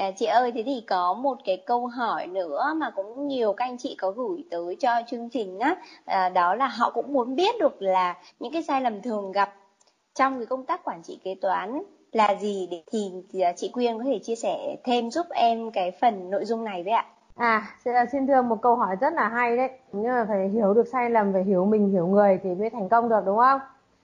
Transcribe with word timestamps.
À, 0.00 0.10
chị 0.16 0.26
ơi, 0.26 0.52
thế 0.54 0.62
thì 0.66 0.84
có 0.88 1.14
một 1.14 1.38
cái 1.44 1.62
câu 1.66 1.86
hỏi 1.86 2.26
nữa 2.26 2.72
mà 2.76 2.90
cũng 2.90 3.28
nhiều 3.28 3.52
các 3.52 3.64
anh 3.64 3.78
chị 3.78 3.96
có 4.00 4.10
gửi 4.10 4.44
tới 4.50 4.76
cho 4.80 4.90
chương 5.06 5.28
trình 5.30 5.58
á, 5.58 5.76
à, 6.04 6.28
đó 6.28 6.54
là 6.54 6.66
họ 6.66 6.90
cũng 6.90 7.12
muốn 7.12 7.36
biết 7.36 7.54
được 7.60 7.82
là 7.82 8.16
những 8.38 8.52
cái 8.52 8.62
sai 8.62 8.80
lầm 8.80 9.02
thường 9.02 9.32
gặp 9.32 9.54
trong 10.14 10.38
cái 10.38 10.46
công 10.46 10.64
tác 10.64 10.84
quản 10.84 11.02
trị 11.02 11.20
kế 11.24 11.34
toán 11.40 11.82
là 12.12 12.34
gì 12.40 12.68
để 12.70 12.82
thì 12.92 13.12
chị 13.56 13.70
Quyên 13.72 13.98
có 13.98 14.04
thể 14.04 14.18
chia 14.22 14.34
sẻ 14.34 14.76
thêm 14.84 15.10
giúp 15.10 15.26
em 15.30 15.70
cái 15.70 15.90
phần 16.00 16.30
nội 16.30 16.44
dung 16.44 16.64
này 16.64 16.82
với 16.82 16.92
ạ. 16.92 17.06
À, 17.36 17.76
xin 18.12 18.26
thưa 18.26 18.42
một 18.42 18.56
câu 18.62 18.76
hỏi 18.76 18.96
rất 19.00 19.12
là 19.12 19.28
hay 19.28 19.56
đấy. 19.56 19.70
Nhưng 19.92 20.12
mà 20.12 20.24
phải 20.28 20.48
hiểu 20.48 20.74
được 20.74 20.88
sai 20.92 21.10
lầm, 21.10 21.32
phải 21.32 21.44
hiểu 21.44 21.64
mình, 21.64 21.90
hiểu 21.90 22.06
người 22.06 22.38
thì 22.42 22.50
mới 22.54 22.70
thành 22.70 22.88
công 22.88 23.08
được 23.08 23.22
đúng 23.26 23.38
không? 23.38 23.60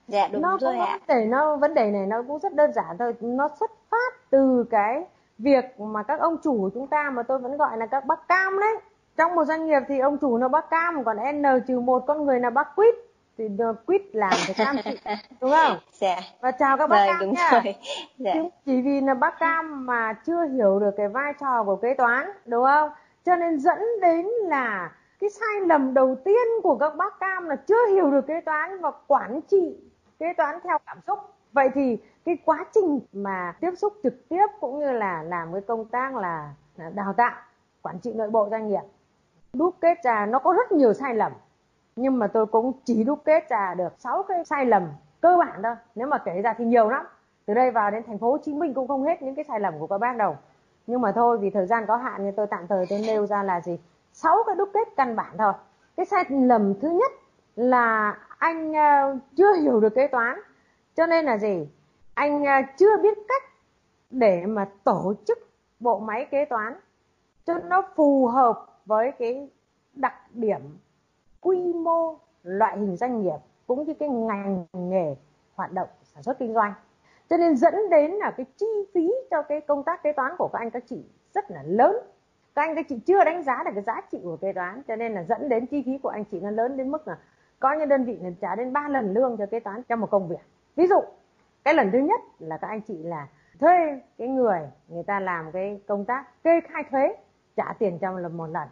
Dạ 0.07 0.27
đúng 0.27 0.41
nó 0.41 0.57
rồi 0.61 0.77
ạ. 0.77 0.99
Vấn 1.07 1.17
đề, 1.17 1.25
nó 1.25 1.55
vấn 1.55 1.73
đề 1.73 1.91
này 1.91 2.05
nó 2.05 2.23
cũng 2.27 2.39
rất 2.39 2.53
đơn 2.53 2.73
giản 2.73 2.97
thôi. 2.99 3.13
Nó 3.19 3.49
xuất 3.59 3.71
phát 3.91 4.29
từ 4.29 4.65
cái 4.69 5.03
việc 5.37 5.79
mà 5.79 6.03
các 6.03 6.19
ông 6.19 6.37
chủ 6.43 6.57
của 6.61 6.69
chúng 6.73 6.87
ta 6.87 7.09
mà 7.13 7.23
tôi 7.23 7.39
vẫn 7.39 7.57
gọi 7.57 7.77
là 7.77 7.85
các 7.85 8.05
bác 8.05 8.27
cam 8.27 8.59
đấy. 8.59 8.77
Trong 9.17 9.35
một 9.35 9.45
doanh 9.45 9.65
nghiệp 9.65 9.81
thì 9.87 9.99
ông 9.99 10.17
chủ 10.17 10.37
là 10.37 10.47
bác 10.47 10.69
cam, 10.69 11.03
còn 11.03 11.17
N 11.33 11.43
trừ 11.67 11.79
một 11.79 12.03
con 12.07 12.25
người 12.25 12.39
là 12.39 12.49
bác 12.49 12.75
quýt 12.75 12.95
thì 13.37 13.49
quýt 13.85 14.01
làm 14.13 14.33
thì 14.47 14.53
cam 14.53 14.75
chịu 14.83 14.93
đúng 15.41 15.51
không? 15.51 15.77
Dạ. 15.91 16.17
Và 16.41 16.51
chào 16.51 16.77
các 16.77 16.89
bác 16.89 16.97
vâng, 16.97 17.07
cam 17.07 17.19
đúng 17.19 17.33
nha. 17.33 17.49
Rồi. 17.51 17.75
Dạ. 18.17 18.33
Chỉ 18.65 18.81
vì 18.81 19.01
là 19.01 19.13
bác 19.13 19.39
cam 19.39 19.85
mà 19.85 20.13
chưa 20.13 20.45
hiểu 20.45 20.79
được 20.79 20.91
cái 20.97 21.07
vai 21.07 21.33
trò 21.39 21.63
của 21.63 21.75
kế 21.75 21.93
toán 21.93 22.31
đúng 22.45 22.63
không? 22.63 22.89
cho 23.27 23.35
nên 23.35 23.59
dẫn 23.59 23.79
đến 24.01 24.25
là 24.25 24.91
cái 25.19 25.29
sai 25.29 25.61
lầm 25.67 25.93
đầu 25.93 26.15
tiên 26.25 26.47
của 26.63 26.75
các 26.75 26.95
bác 26.95 27.19
cam 27.19 27.49
là 27.49 27.55
chưa 27.55 27.87
hiểu 27.87 28.11
được 28.11 28.27
kế 28.27 28.41
toán 28.41 28.81
và 28.81 28.91
quản 29.07 29.41
trị 29.41 29.75
kế 30.19 30.33
toán 30.37 30.55
theo 30.63 30.77
cảm 30.85 30.97
xúc 31.07 31.19
vậy 31.57 31.69
thì 31.73 31.97
cái 32.25 32.37
quá 32.45 32.65
trình 32.73 32.99
mà 33.13 33.55
tiếp 33.59 33.71
xúc 33.77 33.93
trực 34.03 34.29
tiếp 34.29 34.47
cũng 34.59 34.79
như 34.79 34.91
là 34.91 35.23
làm 35.23 35.53
cái 35.53 35.61
công 35.61 35.85
tác 35.85 36.15
là, 36.15 36.53
đào 36.93 37.13
tạo 37.13 37.35
quản 37.81 37.99
trị 37.99 38.13
nội 38.13 38.29
bộ 38.29 38.47
doanh 38.51 38.67
nghiệp 38.67 38.81
đúc 39.53 39.75
kết 39.81 39.97
ra 40.03 40.25
nó 40.25 40.39
có 40.39 40.53
rất 40.53 40.71
nhiều 40.71 40.93
sai 40.93 41.15
lầm. 41.15 41.31
Nhưng 41.95 42.19
mà 42.19 42.27
tôi 42.27 42.45
cũng 42.45 42.71
chỉ 42.85 43.03
đúc 43.03 43.19
kết 43.25 43.49
ra 43.49 43.73
được 43.77 43.93
6 43.99 44.23
cái 44.23 44.45
sai 44.45 44.65
lầm 44.65 44.83
cơ 45.21 45.37
bản 45.37 45.59
thôi 45.63 45.75
nếu 45.95 46.07
mà 46.07 46.17
kể 46.17 46.41
ra 46.41 46.53
thì 46.57 46.65
nhiều 46.65 46.89
lắm. 46.89 47.05
Từ 47.45 47.53
đây 47.53 47.71
vào 47.71 47.91
đến 47.91 48.03
thành 48.07 48.17
phố 48.17 48.31
Hồ 48.31 48.37
Chí 48.37 48.53
Minh 48.53 48.73
cũng 48.73 48.87
không 48.87 49.03
hết 49.03 49.21
những 49.21 49.35
cái 49.35 49.45
sai 49.47 49.59
lầm 49.59 49.79
của 49.79 49.87
các 49.87 49.97
bác 49.97 50.17
đâu. 50.17 50.37
Nhưng 50.87 51.01
mà 51.01 51.11
thôi 51.11 51.37
vì 51.37 51.49
thời 51.49 51.65
gian 51.65 51.85
có 51.87 51.97
hạn 51.97 52.25
nên 52.25 52.35
tôi 52.35 52.47
tạm 52.47 52.67
thời 52.67 52.85
tôi 52.89 52.99
nêu 53.07 53.25
ra 53.25 53.43
là 53.43 53.61
gì? 53.61 53.79
Sáu 54.13 54.37
cái 54.45 54.55
đúc 54.55 54.69
kết 54.73 54.87
căn 54.95 55.15
bản 55.15 55.37
thôi. 55.37 55.53
Cái 55.97 56.05
sai 56.05 56.25
lầm 56.29 56.73
thứ 56.81 56.89
nhất 56.89 57.11
là 57.55 58.17
anh 58.37 58.73
ờ, 58.73 59.17
chưa 59.35 59.53
hiểu 59.53 59.79
được 59.79 59.95
kế 59.95 60.07
toán 60.07 60.39
cho 60.97 61.05
nên 61.05 61.25
là 61.25 61.37
gì? 61.37 61.69
Anh 62.13 62.45
à, 62.45 62.73
chưa 62.77 62.97
biết 63.03 63.17
cách 63.27 63.43
để 64.09 64.45
mà 64.45 64.69
tổ 64.83 65.13
chức 65.25 65.37
bộ 65.79 65.99
máy 65.99 66.27
kế 66.31 66.45
toán 66.45 66.73
cho 67.45 67.53
nó 67.59 67.81
phù 67.95 68.27
hợp 68.27 68.81
với 68.85 69.11
cái 69.11 69.49
đặc 69.93 70.13
điểm, 70.33 70.77
quy 71.41 71.73
mô, 71.73 72.15
loại 72.43 72.77
hình 72.77 72.95
doanh 72.95 73.21
nghiệp 73.21 73.37
cũng 73.67 73.83
như 73.83 73.93
cái 73.93 74.09
ngành 74.09 74.65
nghề 74.73 75.15
hoạt 75.55 75.71
động 75.71 75.87
sản 76.03 76.23
xuất 76.23 76.39
kinh 76.39 76.53
doanh. 76.53 76.73
Cho 77.29 77.37
nên 77.37 77.57
dẫn 77.57 77.89
đến 77.89 78.11
là 78.11 78.31
cái 78.31 78.45
chi 78.57 78.85
phí 78.93 79.13
cho 79.31 79.41
cái 79.41 79.61
công 79.61 79.83
tác 79.83 80.03
kế 80.03 80.11
toán 80.13 80.31
của 80.37 80.49
các 80.53 80.59
anh 80.59 80.69
các 80.69 80.83
chị 80.89 81.03
rất 81.33 81.51
là 81.51 81.63
lớn. 81.63 81.95
Các 82.55 82.61
anh 82.61 82.75
các 82.75 82.85
chị 82.89 82.99
chưa 82.99 83.23
đánh 83.23 83.43
giá 83.43 83.63
được 83.63 83.71
cái 83.75 83.83
giá 83.83 84.01
trị 84.11 84.19
của 84.23 84.37
kế 84.37 84.53
toán, 84.53 84.81
cho 84.87 84.95
nên 84.95 85.13
là 85.13 85.23
dẫn 85.23 85.49
đến 85.49 85.65
chi 85.65 85.83
phí 85.85 85.97
của 85.97 86.09
anh 86.09 86.23
chị 86.23 86.39
nó 86.39 86.51
lớn 86.51 86.77
đến 86.77 86.91
mức 86.91 87.07
là 87.07 87.17
có 87.59 87.73
những 87.73 87.89
đơn 87.89 88.03
vị 88.03 88.17
là 88.21 88.29
trả 88.41 88.55
đến 88.55 88.73
3 88.73 88.87
lần 88.89 89.13
lương 89.13 89.37
cho 89.37 89.45
kế 89.45 89.59
toán 89.59 89.83
trong 89.83 89.99
một 89.99 90.09
công 90.11 90.27
việc 90.27 90.56
ví 90.77 90.87
dụ, 90.87 91.01
cái 91.63 91.73
lần 91.73 91.91
thứ 91.91 91.97
nhất 91.97 92.21
là 92.39 92.57
các 92.57 92.67
anh 92.67 92.81
chị 92.81 93.03
là 93.03 93.27
thuê 93.59 94.01
cái 94.17 94.27
người 94.27 94.59
người 94.87 95.03
ta 95.03 95.19
làm 95.19 95.51
cái 95.51 95.81
công 95.87 96.05
tác 96.05 96.43
kê 96.43 96.61
khai 96.61 96.83
thuế, 96.91 97.15
trả 97.55 97.73
tiền 97.79 97.99
cho 98.01 98.11
lần 98.11 98.37
một 98.37 98.47
lần. 98.47 98.67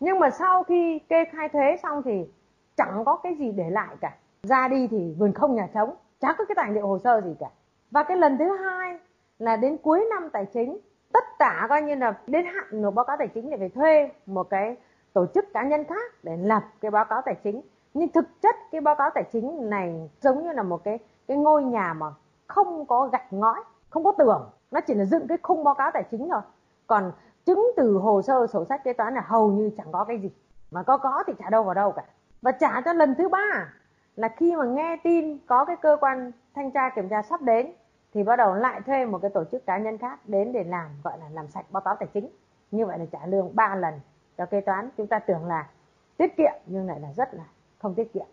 Nhưng 0.00 0.18
mà 0.18 0.30
sau 0.30 0.62
khi 0.62 0.98
kê 1.08 1.24
khai 1.24 1.48
thuế 1.48 1.76
xong 1.82 2.02
thì 2.02 2.28
chẳng 2.76 3.02
có 3.06 3.16
cái 3.16 3.34
gì 3.34 3.52
để 3.52 3.70
lại 3.70 3.96
cả. 4.00 4.16
Ra 4.42 4.68
đi 4.68 4.88
thì 4.90 5.14
vườn 5.18 5.32
không 5.32 5.54
nhà 5.54 5.68
trống, 5.74 5.94
chả 6.20 6.34
có 6.38 6.44
cái 6.44 6.54
tài 6.54 6.72
liệu 6.72 6.86
hồ 6.86 6.98
sơ 6.98 7.20
gì 7.20 7.34
cả. 7.40 7.46
Và 7.90 8.02
cái 8.02 8.16
lần 8.16 8.38
thứ 8.38 8.56
hai 8.56 8.98
là 9.38 9.56
đến 9.56 9.76
cuối 9.82 10.06
năm 10.10 10.30
tài 10.32 10.46
chính, 10.46 10.78
tất 11.12 11.24
cả 11.38 11.66
coi 11.68 11.82
như 11.82 11.94
là 11.94 12.14
đến 12.26 12.44
hạn 12.46 12.82
nộp 12.82 12.94
báo 12.94 13.04
cáo 13.04 13.16
tài 13.16 13.28
chính 13.28 13.50
để 13.50 13.56
phải 13.58 13.68
thuê 13.68 14.10
một 14.26 14.50
cái 14.50 14.76
tổ 15.12 15.26
chức 15.34 15.52
cá 15.54 15.62
nhân 15.62 15.84
khác 15.84 16.12
để 16.22 16.36
lập 16.36 16.62
cái 16.80 16.90
báo 16.90 17.04
cáo 17.04 17.22
tài 17.22 17.34
chính. 17.34 17.60
Nhưng 17.94 18.08
thực 18.08 18.42
chất 18.42 18.54
cái 18.70 18.80
báo 18.80 18.94
cáo 18.94 19.10
tài 19.14 19.24
chính 19.32 19.70
này 19.70 20.10
giống 20.20 20.44
như 20.44 20.52
là 20.52 20.62
một 20.62 20.84
cái 20.84 20.98
cái 21.28 21.36
ngôi 21.36 21.64
nhà 21.64 21.92
mà 21.92 22.06
không 22.46 22.86
có 22.86 23.08
gạch 23.12 23.32
ngói, 23.32 23.60
không 23.90 24.04
có 24.04 24.12
tường, 24.18 24.50
nó 24.70 24.80
chỉ 24.80 24.94
là 24.94 25.04
dựng 25.04 25.28
cái 25.28 25.38
khung 25.42 25.64
báo 25.64 25.74
cáo 25.74 25.90
tài 25.90 26.02
chính 26.10 26.28
thôi. 26.30 26.40
Còn 26.86 27.12
chứng 27.46 27.66
từ 27.76 27.92
hồ 27.92 28.22
sơ 28.22 28.46
sổ 28.46 28.64
sách 28.64 28.84
kế 28.84 28.92
toán 28.92 29.14
là 29.14 29.24
hầu 29.26 29.50
như 29.50 29.70
chẳng 29.76 29.92
có 29.92 30.04
cái 30.04 30.18
gì. 30.18 30.30
Mà 30.70 30.82
có 30.82 30.98
có 30.98 31.24
thì 31.26 31.32
trả 31.38 31.50
đâu 31.50 31.62
vào 31.62 31.74
đâu 31.74 31.92
cả. 31.92 32.04
Và 32.42 32.52
trả 32.52 32.80
cho 32.80 32.92
lần 32.92 33.14
thứ 33.14 33.28
ba 33.28 33.72
là 34.16 34.28
khi 34.28 34.56
mà 34.56 34.64
nghe 34.64 34.96
tin 35.04 35.38
có 35.46 35.64
cái 35.64 35.76
cơ 35.76 35.96
quan 36.00 36.32
thanh 36.54 36.70
tra 36.70 36.90
kiểm 36.90 37.08
tra 37.08 37.22
sắp 37.22 37.42
đến, 37.42 37.72
thì 38.14 38.22
bắt 38.22 38.36
đầu 38.36 38.54
lại 38.54 38.80
thuê 38.86 39.04
một 39.04 39.18
cái 39.22 39.30
tổ 39.34 39.44
chức 39.44 39.66
cá 39.66 39.78
nhân 39.78 39.98
khác 39.98 40.20
đến 40.24 40.52
để 40.52 40.64
làm, 40.64 40.90
gọi 41.04 41.18
là 41.18 41.26
làm 41.32 41.48
sạch 41.48 41.64
báo 41.70 41.80
cáo 41.80 41.96
tài 41.96 42.08
chính. 42.14 42.28
Như 42.70 42.86
vậy 42.86 42.98
là 42.98 43.04
trả 43.12 43.26
lương 43.26 43.56
3 43.56 43.74
lần 43.74 43.94
cho 44.38 44.46
kế 44.46 44.60
toán. 44.60 44.90
Chúng 44.96 45.06
ta 45.06 45.18
tưởng 45.18 45.46
là 45.46 45.68
tiết 46.16 46.36
kiệm, 46.36 46.52
nhưng 46.66 46.86
lại 46.86 47.00
là 47.00 47.08
rất 47.16 47.34
là 47.34 47.44
không 47.78 47.94
tiết 47.94 48.12
kiệm. 48.12 48.26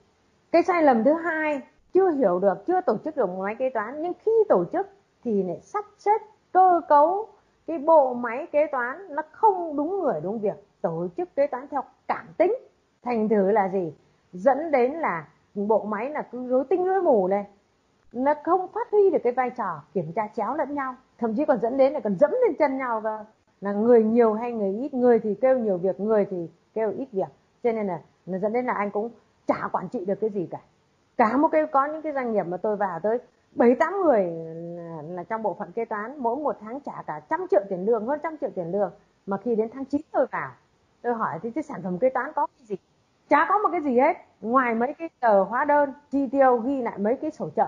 Cái 0.51 0.63
sai 0.63 0.83
lầm 0.83 1.03
thứ 1.03 1.13
hai 1.13 1.61
chưa 1.95 2.09
hiểu 2.09 2.39
được, 2.39 2.65
chưa 2.67 2.81
tổ 2.81 2.97
chức 2.97 3.15
được 3.15 3.29
máy 3.29 3.55
kế 3.55 3.69
toán, 3.69 4.01
nhưng 4.01 4.13
khi 4.25 4.31
tổ 4.49 4.65
chức 4.73 4.87
thì 5.23 5.43
lại 5.43 5.59
sắp 5.61 5.85
xếp 5.97 6.21
cơ 6.51 6.81
cấu 6.89 7.27
cái 7.67 7.77
bộ 7.77 8.13
máy 8.13 8.47
kế 8.51 8.67
toán 8.71 9.15
nó 9.15 9.23
không 9.31 9.75
đúng 9.75 9.99
người 9.99 10.21
đúng 10.23 10.39
việc, 10.39 10.65
tổ 10.81 11.07
chức 11.17 11.35
kế 11.35 11.47
toán 11.47 11.67
theo 11.71 11.81
cảm 12.07 12.27
tính. 12.37 12.55
Thành 13.03 13.29
thử 13.29 13.51
là 13.51 13.69
gì? 13.69 13.93
Dẫn 14.33 14.71
đến 14.71 14.91
là 14.91 15.27
bộ 15.53 15.83
máy 15.83 16.09
là 16.09 16.21
cứ 16.21 16.47
rối 16.47 16.63
tinh 16.69 16.85
rối 16.85 17.01
mù 17.01 17.27
lên. 17.27 17.45
Nó 18.13 18.33
không 18.43 18.67
phát 18.67 18.91
huy 18.91 19.09
được 19.09 19.19
cái 19.23 19.33
vai 19.33 19.49
trò 19.49 19.81
kiểm 19.93 20.11
tra 20.15 20.27
chéo 20.35 20.55
lẫn 20.55 20.75
nhau, 20.75 20.95
thậm 21.17 21.35
chí 21.35 21.45
còn 21.45 21.59
dẫn 21.59 21.77
đến 21.77 21.93
là 21.93 21.99
còn 21.99 22.15
dẫm 22.19 22.31
lên 22.31 22.55
chân 22.59 22.77
nhau 22.77 23.01
cơ. 23.03 23.25
Là 23.61 23.73
người 23.73 24.03
nhiều 24.03 24.33
hay 24.33 24.51
người 24.51 24.73
ít, 24.81 24.93
người 24.93 25.19
thì 25.19 25.35
kêu 25.41 25.57
nhiều 25.57 25.77
việc, 25.77 25.99
người 25.99 26.25
thì 26.25 26.49
kêu 26.73 26.91
ít 26.97 27.07
việc. 27.11 27.29
Cho 27.63 27.71
nên 27.71 27.87
là 27.87 28.01
nó 28.25 28.37
dẫn 28.37 28.53
đến 28.53 28.65
là 28.65 28.73
anh 28.73 28.91
cũng 28.91 29.09
chả 29.47 29.69
quản 29.71 29.89
trị 29.89 30.05
được 30.05 30.15
cái 30.21 30.29
gì 30.29 30.47
cả 30.51 30.59
cả 31.17 31.37
một 31.37 31.47
cái 31.51 31.65
có 31.67 31.85
những 31.85 32.01
cái 32.01 32.13
doanh 32.13 32.33
nghiệp 32.33 32.43
mà 32.43 32.57
tôi 32.57 32.75
vào 32.75 32.99
tới 32.99 33.17
bảy 33.55 33.75
tám 33.75 34.01
người 34.01 34.23
là, 34.77 35.01
là 35.01 35.23
trong 35.23 35.43
bộ 35.43 35.53
phận 35.53 35.71
kế 35.71 35.85
toán 35.85 36.17
mỗi 36.17 36.35
một 36.35 36.57
tháng 36.61 36.79
trả 36.79 37.01
cả 37.07 37.21
trăm 37.29 37.47
triệu 37.51 37.61
tiền 37.69 37.85
lương 37.85 38.07
hơn 38.07 38.19
trăm 38.23 38.37
triệu 38.41 38.49
tiền 38.55 38.71
lương. 38.71 38.91
Mà 39.25 39.37
khi 39.37 39.55
đến 39.55 39.69
tháng 39.73 39.85
9 39.85 40.01
tôi 40.11 40.25
vào 40.31 40.51
tôi 41.01 41.13
hỏi 41.13 41.39
thì 41.41 41.51
cái 41.51 41.63
sản 41.63 41.81
phẩm 41.83 41.97
kế 41.99 42.09
toán 42.09 42.31
có 42.35 42.47
cái 42.47 42.65
gì? 42.65 42.75
Chả 43.29 43.45
có 43.49 43.57
một 43.57 43.69
cái 43.71 43.81
gì 43.81 43.99
hết. 43.99 44.17
Ngoài 44.41 44.75
mấy 44.75 44.93
cái 44.93 45.09
tờ 45.19 45.43
hóa 45.43 45.65
đơn 45.65 45.93
chi 46.11 46.27
tiêu 46.31 46.57
ghi 46.57 46.81
lại 46.81 46.97
mấy 46.97 47.15
cái 47.15 47.31
sổ 47.31 47.49
trợ 47.55 47.67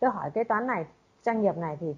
tôi 0.00 0.10
hỏi 0.10 0.30
kế 0.30 0.44
toán 0.44 0.66
này 0.66 0.86
doanh 1.22 1.42
nghiệp 1.42 1.56
này 1.56 1.76
thì 1.80 1.94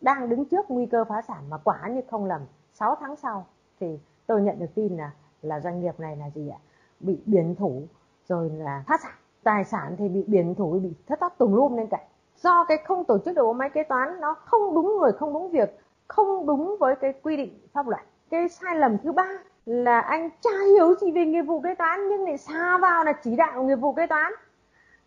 đang 0.00 0.28
đứng 0.28 0.44
trước 0.44 0.70
nguy 0.70 0.86
cơ 0.86 1.04
phá 1.04 1.22
sản 1.22 1.50
mà 1.50 1.58
quả 1.58 1.88
như 1.88 2.00
không 2.10 2.24
lầm. 2.24 2.42
6 2.74 2.94
tháng 3.00 3.16
sau 3.16 3.46
thì 3.80 3.98
tôi 4.26 4.42
nhận 4.42 4.58
được 4.58 4.74
tin 4.74 4.96
là 4.96 5.10
là 5.42 5.60
doanh 5.60 5.80
nghiệp 5.80 6.00
này 6.00 6.16
là 6.16 6.30
gì 6.30 6.48
ạ? 6.48 6.58
Bị 7.00 7.18
biển 7.26 7.54
thủ 7.54 7.82
rồi 8.28 8.50
là 8.50 8.84
phá 8.86 8.98
sản 9.02 9.12
tài 9.42 9.64
sản 9.64 9.96
thì 9.98 10.08
bị 10.08 10.24
biển 10.26 10.54
thủ 10.54 10.80
bị 10.82 10.92
thất 11.06 11.20
thoát 11.20 11.38
tùm 11.38 11.52
lum 11.52 11.76
lên 11.76 11.86
cả. 11.86 11.98
Do 12.36 12.64
cái 12.64 12.78
không 12.78 13.04
tổ 13.04 13.18
chức 13.24 13.36
được 13.36 13.42
bộ 13.42 13.52
máy 13.52 13.70
kế 13.70 13.82
toán 13.82 14.20
nó 14.20 14.34
không 14.34 14.74
đúng 14.74 14.98
người 14.98 15.12
không 15.12 15.32
đúng 15.32 15.50
việc 15.50 15.80
không 16.08 16.46
đúng 16.46 16.76
với 16.80 16.96
cái 16.96 17.12
quy 17.22 17.36
định 17.36 17.58
pháp 17.72 17.88
luật. 17.88 18.02
Cái 18.30 18.48
sai 18.48 18.76
lầm 18.76 18.98
thứ 18.98 19.12
ba 19.12 19.28
là 19.66 20.00
anh 20.00 20.30
tra 20.40 20.50
hiếu 20.74 20.94
gì 20.94 21.12
về 21.12 21.24
nghiệp 21.24 21.42
vụ 21.42 21.60
kế 21.60 21.74
toán 21.74 22.08
nhưng 22.08 22.24
lại 22.24 22.38
xa 22.38 22.78
vào 22.78 23.04
là 23.04 23.12
chỉ 23.12 23.36
đạo 23.36 23.62
nghiệp 23.62 23.76
vụ 23.76 23.92
kế 23.92 24.06
toán. 24.06 24.32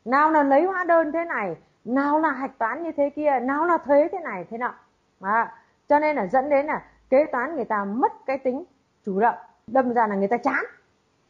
Nào 0.05 0.31
là 0.31 0.43
lấy 0.43 0.65
hóa 0.65 0.83
đơn 0.83 1.11
thế 1.11 1.25
này 1.25 1.55
nào 1.85 2.19
là 2.19 2.31
hạch 2.31 2.57
toán 2.57 2.83
như 2.83 2.91
thế 2.91 3.09
kia 3.09 3.39
nào 3.39 3.65
là 3.65 3.77
thuế 3.77 4.07
thế 4.11 4.19
này 4.19 4.45
thế 4.49 4.57
nọ. 4.57 4.73
À, 5.21 5.55
cho 5.87 5.99
nên 5.99 6.15
là 6.15 6.27
dẫn 6.27 6.49
đến 6.49 6.65
là 6.65 6.83
kế 7.09 7.25
toán 7.31 7.55
người 7.55 7.65
ta 7.65 7.85
mất 7.85 8.11
cái 8.25 8.37
tính 8.37 8.63
chủ 9.05 9.19
động 9.19 9.35
đâm 9.67 9.93
ra 9.93 10.07
là 10.07 10.15
người 10.15 10.27
ta 10.27 10.37
chán. 10.37 10.63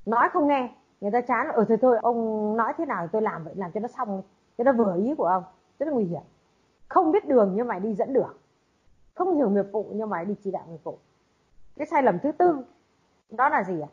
Nói 0.06 0.30
không 0.30 0.48
nghe 0.48 0.70
người 1.04 1.12
ta 1.12 1.22
chán 1.22 1.48
ở 1.48 1.66
thôi 1.68 1.78
thôi, 1.82 1.98
ông 2.02 2.58
nói 2.58 2.74
thế 2.78 2.86
nào 2.86 3.08
tôi 3.08 3.22
làm 3.22 3.44
vậy, 3.44 3.54
làm 3.58 3.72
cho 3.72 3.80
nó 3.80 3.88
xong 3.88 4.22
cho 4.58 4.64
nó 4.64 4.74
vừa 4.74 4.96
ý 4.98 5.16
của 5.18 5.26
ông, 5.26 5.44
rất 5.80 5.86
là 5.86 5.92
nguy 5.92 6.06
hiểm. 6.06 6.22
Không 6.88 7.12
biết 7.12 7.28
đường 7.28 7.54
nhưng 7.56 7.68
mà 7.68 7.80
đi 7.80 7.94
dẫn 7.94 8.14
đường. 8.14 8.38
Không 9.14 9.36
hiểu 9.36 9.50
nghiệp 9.50 9.66
vụ 9.72 9.86
nhưng 9.94 10.10
mà 10.10 10.24
đi 10.24 10.36
chỉ 10.44 10.52
đạo 10.52 10.64
nghiệp 10.70 10.84
vụ. 10.84 10.98
Cái 11.76 11.88
sai 11.88 12.04
lầm 12.04 12.20
thứ 12.20 12.32
tư, 12.32 12.66
đó 13.30 13.50
là 13.50 13.64
gì 13.64 13.82
ạ? 13.82 13.88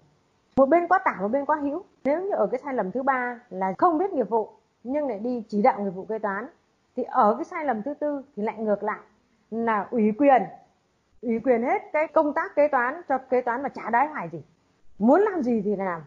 Một 0.57 0.67
bên 0.67 0.89
quá 0.89 0.99
tả, 1.05 1.17
một 1.21 1.29
bên 1.29 1.45
quá 1.47 1.57
hữu. 1.57 1.83
Nếu 2.05 2.23
như 2.23 2.31
ở 2.31 2.47
cái 2.47 2.61
sai 2.65 2.75
lầm 2.75 2.91
thứ 2.91 3.03
ba 3.03 3.41
là 3.51 3.75
không 3.79 3.99
biết 3.99 4.13
nghiệp 4.13 4.29
vụ, 4.29 4.49
nhưng 4.85 5.09
lại 5.09 5.19
đi 5.19 5.45
chỉ 5.49 5.63
đạo 5.63 5.81
nghiệp 5.81 5.91
vụ 5.91 6.05
kế 6.05 6.19
toán, 6.19 6.47
thì 6.97 7.03
ở 7.03 7.35
cái 7.35 7.45
sai 7.45 7.65
lầm 7.65 7.83
thứ 7.83 7.95
tư 7.95 8.23
thì 8.37 8.43
lại 8.43 8.59
ngược 8.59 8.83
lại, 8.83 9.01
là 9.51 9.89
ủy 9.91 10.13
quyền. 10.19 10.43
Ủy 11.23 11.41
quyền 11.45 11.63
hết 11.63 11.83
cái 11.93 12.09
công 12.09 12.33
tác 12.35 12.55
kế 12.57 12.69
toán 12.69 13.03
cho 13.09 13.19
kế 13.19 13.41
toán 13.41 13.63
mà 13.63 13.69
chả 13.69 13.91
đái 13.91 14.09
hoài 14.09 14.29
gì. 14.29 14.43
Muốn 14.99 15.21
làm 15.21 15.43
gì 15.43 15.63
thì 15.65 15.77
làm 15.77 16.03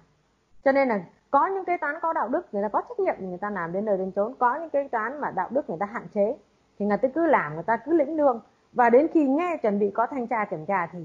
cho 0.66 0.72
nên 0.72 0.88
là 0.88 1.04
có 1.32 1.48
những 1.48 1.66
kế 1.66 1.78
toán 1.78 1.96
có 2.02 2.14
đạo 2.14 2.30
đức 2.30 2.54
người 2.54 2.64
ta 2.64 2.70
có 2.70 2.82
trách 2.82 3.00
nhiệm 3.00 3.16
người 3.20 3.38
ta 3.38 3.50
làm 3.50 3.72
đến 3.72 3.86
nơi 3.86 3.98
đến 3.98 4.12
chốn. 4.12 4.34
Có 4.40 4.56
những 4.56 4.70
kế 4.70 4.88
toán 4.88 5.22
mà 5.22 5.32
đạo 5.32 5.48
đức 5.52 5.70
người 5.70 5.78
ta 5.80 5.86
hạn 5.86 6.08
chế 6.14 6.38
thì 6.80 6.86
người 6.86 6.98
ta 6.98 7.08
cứ 7.08 7.26
làm, 7.26 7.54
người 7.54 7.64
ta 7.64 7.78
cứ 7.78 7.92
lĩnh 7.94 8.18
lương. 8.18 8.42
Và 8.74 8.90
đến 8.90 9.08
khi 9.14 9.28
nghe 9.28 9.58
chuẩn 9.62 9.80
bị 9.80 9.92
có 9.92 10.08
thanh 10.08 10.28
tra 10.28 10.46
kiểm 10.46 10.66
tra 10.66 10.88
thì 10.92 11.00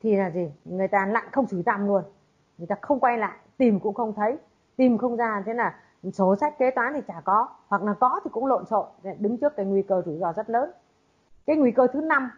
thì 0.00 0.16
là 0.16 0.30
gì? 0.30 0.52
Người 0.64 0.88
ta 0.88 1.06
lặn 1.06 1.24
không 1.32 1.46
xử 1.46 1.62
tạm 1.66 1.86
luôn. 1.86 2.02
Người 2.58 2.66
ta 2.66 2.76
không 2.80 3.00
quay 3.00 3.18
lại, 3.18 3.38
tìm 3.56 3.80
cũng 3.80 3.94
không 3.94 4.14
thấy, 4.14 4.38
tìm 4.76 4.98
không 4.98 5.16
ra. 5.16 5.42
Thế 5.46 5.54
là 5.54 5.74
sổ 6.12 6.36
sách 6.36 6.58
kế 6.58 6.70
toán 6.70 6.92
thì 6.94 7.00
chả 7.08 7.20
có, 7.24 7.48
hoặc 7.68 7.82
là 7.82 7.94
có 8.00 8.20
thì 8.24 8.30
cũng 8.32 8.46
lộn 8.46 8.64
xộn. 8.66 8.86
Đứng 9.18 9.36
trước 9.36 9.56
cái 9.56 9.66
nguy 9.66 9.82
cơ 9.82 10.02
rủi 10.06 10.18
ro 10.18 10.32
rất 10.32 10.50
lớn. 10.50 10.70
Cái 11.46 11.56
nguy 11.56 11.70
cơ 11.70 11.86
thứ 11.86 12.00
năm, 12.00 12.30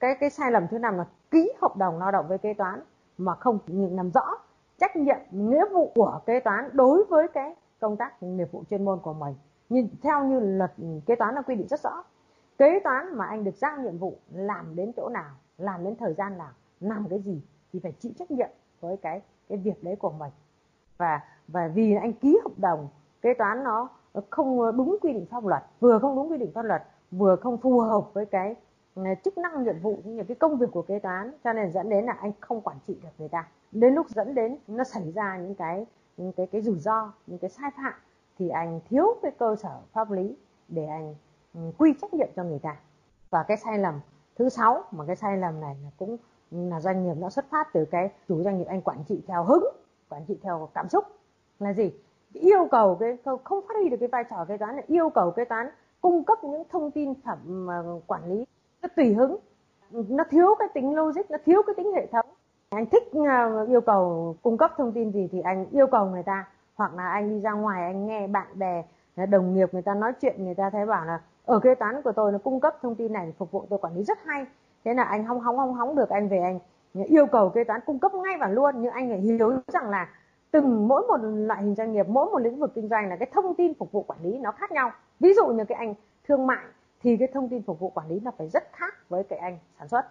cái 0.00 0.16
cái 0.20 0.30
sai 0.30 0.50
lầm 0.50 0.68
thứ 0.68 0.78
năm 0.78 0.98
là 0.98 1.04
ký 1.30 1.52
hợp 1.62 1.76
đồng 1.76 1.98
lao 1.98 2.10
động 2.10 2.28
với 2.28 2.38
kế 2.38 2.54
toán 2.54 2.82
mà 3.18 3.34
không 3.34 3.58
nằm 3.68 4.10
rõ 4.10 4.38
trách 4.82 4.96
nhiệm, 4.96 5.18
nghĩa 5.30 5.64
vụ 5.72 5.92
của 5.94 6.20
kế 6.26 6.40
toán 6.40 6.70
đối 6.72 7.04
với 7.04 7.28
cái 7.28 7.54
công 7.80 7.96
tác 7.96 8.22
nghiệp 8.22 8.48
vụ 8.52 8.64
chuyên 8.70 8.84
môn 8.84 8.98
của 9.02 9.12
mình. 9.12 9.34
Nhưng 9.68 9.88
theo 10.02 10.24
như 10.24 10.40
luật 10.40 10.72
kế 11.06 11.14
toán 11.14 11.34
là 11.34 11.42
quy 11.42 11.54
định 11.54 11.66
rất 11.68 11.80
rõ, 11.80 12.04
kế 12.58 12.80
toán 12.84 13.16
mà 13.16 13.26
anh 13.26 13.44
được 13.44 13.56
giao 13.56 13.78
nhiệm 13.78 13.98
vụ 13.98 14.16
làm 14.32 14.76
đến 14.76 14.92
chỗ 14.96 15.08
nào, 15.08 15.30
làm 15.58 15.84
đến 15.84 15.96
thời 15.96 16.14
gian 16.14 16.38
nào, 16.38 16.50
làm 16.80 17.06
cái 17.10 17.18
gì 17.18 17.42
thì 17.72 17.80
phải 17.82 17.92
chịu 17.92 18.12
trách 18.18 18.30
nhiệm 18.30 18.48
với 18.80 18.96
cái 18.96 19.22
cái 19.48 19.58
việc 19.58 19.84
đấy 19.84 19.96
của 19.96 20.10
mình. 20.10 20.32
Và 20.98 21.20
và 21.48 21.68
vì 21.74 21.94
anh 21.94 22.12
ký 22.12 22.38
hợp 22.44 22.52
đồng, 22.56 22.88
kế 23.22 23.34
toán 23.34 23.64
nó 23.64 23.88
không 24.30 24.76
đúng 24.76 24.96
quy 25.00 25.12
định 25.12 25.26
pháp 25.30 25.46
luật, 25.46 25.62
vừa 25.80 25.98
không 25.98 26.16
đúng 26.16 26.30
quy 26.30 26.38
định 26.38 26.52
pháp 26.54 26.62
luật, 26.62 26.82
vừa 27.10 27.36
không 27.36 27.56
phù 27.58 27.80
hợp 27.80 28.14
với 28.14 28.26
cái 28.26 28.56
Ờ, 28.94 29.02
chức 29.24 29.38
năng 29.38 29.64
nhiệm 29.64 29.78
vụ 29.78 29.98
những 30.04 30.26
cái 30.26 30.34
công 30.34 30.58
việc 30.58 30.66
của 30.72 30.82
kế 30.82 30.98
toán, 30.98 31.32
cho 31.44 31.52
nên 31.52 31.72
dẫn 31.72 31.88
đến 31.88 32.04
là 32.04 32.12
anh 32.12 32.32
không 32.40 32.60
quản 32.60 32.76
trị 32.86 32.98
được 33.02 33.08
người 33.18 33.28
ta. 33.28 33.48
Đến 33.72 33.94
lúc 33.94 34.08
dẫn 34.08 34.34
đến 34.34 34.58
nó 34.68 34.84
xảy 34.84 35.12
ra 35.12 35.38
những 35.38 35.54
cái 35.54 35.86
những 36.16 36.32
cái 36.32 36.46
cái 36.46 36.62
rủi 36.62 36.78
ro, 36.78 37.12
những 37.26 37.38
cái 37.38 37.50
sai 37.50 37.70
phạm, 37.76 37.92
thì 38.38 38.48
anh 38.48 38.80
thiếu 38.90 39.06
cái 39.22 39.32
cơ 39.38 39.56
sở 39.56 39.80
pháp 39.92 40.10
lý 40.10 40.36
để 40.68 40.86
anh 40.86 41.14
ừ, 41.54 41.60
quy 41.78 41.94
trách 42.00 42.14
nhiệm 42.14 42.28
cho 42.36 42.44
người 42.44 42.58
ta. 42.58 42.76
Và 43.30 43.42
cái 43.42 43.56
sai 43.56 43.78
lầm 43.78 44.00
thứ 44.36 44.48
sáu, 44.48 44.84
mà 44.90 45.04
cái 45.06 45.16
sai 45.16 45.36
lầm 45.36 45.60
này 45.60 45.76
là 45.84 45.90
cũng 45.96 46.16
là 46.50 46.80
doanh 46.80 47.04
nghiệp 47.04 47.14
nó 47.18 47.30
xuất 47.30 47.44
phát 47.50 47.72
từ 47.72 47.84
cái 47.84 48.10
chủ 48.28 48.42
doanh 48.42 48.58
nghiệp 48.58 48.66
anh 48.68 48.80
quản 48.80 49.04
trị 49.08 49.22
theo 49.26 49.44
hứng 49.44 49.64
quản 50.08 50.24
trị 50.24 50.38
theo 50.42 50.68
cảm 50.74 50.88
xúc. 50.88 51.04
Là 51.58 51.72
gì? 51.72 51.92
Yêu 52.32 52.68
cầu 52.70 52.96
cái, 53.00 53.16
không 53.44 53.60
phát 53.68 53.74
huy 53.80 53.88
được 53.88 53.96
cái 54.00 54.08
vai 54.08 54.24
trò 54.30 54.44
kế 54.48 54.56
toán 54.56 54.76
là 54.76 54.82
yêu 54.86 55.10
cầu 55.10 55.30
kế 55.30 55.44
toán 55.44 55.70
cung 56.00 56.24
cấp 56.24 56.44
những 56.44 56.62
thông 56.70 56.90
tin 56.90 57.14
thẩm 57.22 57.66
ờ, 57.68 58.00
quản 58.06 58.24
lý 58.24 58.44
nó 58.82 58.88
tùy 58.96 59.14
hứng. 59.14 59.36
Nó 59.90 60.24
thiếu 60.30 60.54
cái 60.58 60.68
tính 60.74 60.96
logic, 60.96 61.30
nó 61.30 61.38
thiếu 61.44 61.62
cái 61.66 61.74
tính 61.76 61.92
hệ 61.94 62.06
thống. 62.06 62.26
Anh 62.70 62.86
thích 62.86 63.02
à, 63.28 63.50
yêu 63.68 63.80
cầu 63.80 64.36
cung 64.42 64.56
cấp 64.56 64.72
thông 64.76 64.92
tin 64.92 65.12
gì 65.12 65.28
thì 65.32 65.40
anh 65.40 65.66
yêu 65.70 65.86
cầu 65.86 66.06
người 66.06 66.22
ta. 66.22 66.48
Hoặc 66.74 66.94
là 66.94 67.08
anh 67.08 67.30
đi 67.30 67.40
ra 67.40 67.52
ngoài, 67.52 67.82
anh 67.82 68.06
nghe 68.06 68.26
bạn 68.26 68.46
bè 68.54 68.84
à, 69.16 69.26
đồng 69.26 69.54
nghiệp 69.54 69.68
người 69.72 69.82
ta 69.82 69.94
nói 69.94 70.12
chuyện, 70.20 70.44
người 70.44 70.54
ta 70.54 70.70
thấy 70.70 70.86
bảo 70.86 71.04
là, 71.04 71.20
ở 71.44 71.58
kế 71.58 71.74
toán 71.74 72.02
của 72.02 72.12
tôi 72.12 72.32
nó 72.32 72.38
cung 72.38 72.60
cấp 72.60 72.76
thông 72.82 72.94
tin 72.94 73.12
này, 73.12 73.32
phục 73.38 73.50
vụ 73.50 73.66
tôi 73.70 73.78
quản 73.78 73.96
lý 73.96 74.04
rất 74.04 74.18
hay. 74.24 74.46
Thế 74.84 74.94
là 74.94 75.02
anh 75.02 75.24
hóng 75.24 75.40
hóng 75.40 75.58
hóng 75.58 75.74
hóng 75.74 75.96
được 75.96 76.08
anh 76.08 76.28
về 76.28 76.38
anh. 76.38 76.58
Yêu 77.06 77.26
cầu 77.26 77.48
kế 77.48 77.64
toán 77.64 77.80
cung 77.86 77.98
cấp 77.98 78.14
ngay 78.14 78.36
và 78.40 78.48
luôn, 78.48 78.74
nhưng 78.78 78.92
anh 78.92 79.08
phải 79.08 79.18
hiểu 79.18 79.52
rằng 79.72 79.90
là 79.90 80.08
từng 80.50 80.88
mỗi 80.88 81.02
một 81.08 81.16
loại 81.22 81.62
hình 81.62 81.74
doanh 81.74 81.92
nghiệp, 81.92 82.06
mỗi 82.08 82.26
một 82.30 82.38
lĩnh 82.38 82.58
vực 82.58 82.72
kinh 82.74 82.88
doanh 82.88 83.08
là 83.08 83.16
cái 83.16 83.30
thông 83.32 83.54
tin 83.54 83.74
phục 83.74 83.92
vụ 83.92 84.02
quản 84.02 84.18
lý 84.22 84.38
nó 84.38 84.52
khác 84.52 84.72
nhau. 84.72 84.90
Ví 85.20 85.34
dụ 85.34 85.46
như 85.46 85.64
cái 85.64 85.78
anh 85.78 85.94
thương 86.28 86.46
mại 86.46 86.64
thì 87.02 87.16
cái 87.16 87.28
thông 87.34 87.48
tin 87.48 87.62
phục 87.62 87.80
vụ 87.80 87.90
quản 87.90 88.08
lý 88.08 88.20
nó 88.20 88.30
phải 88.38 88.48
rất 88.48 88.62
khác 88.72 88.94
với 89.08 89.24
cái 89.24 89.38
anh 89.38 89.58
sản 89.78 89.88
xuất. 89.88 90.06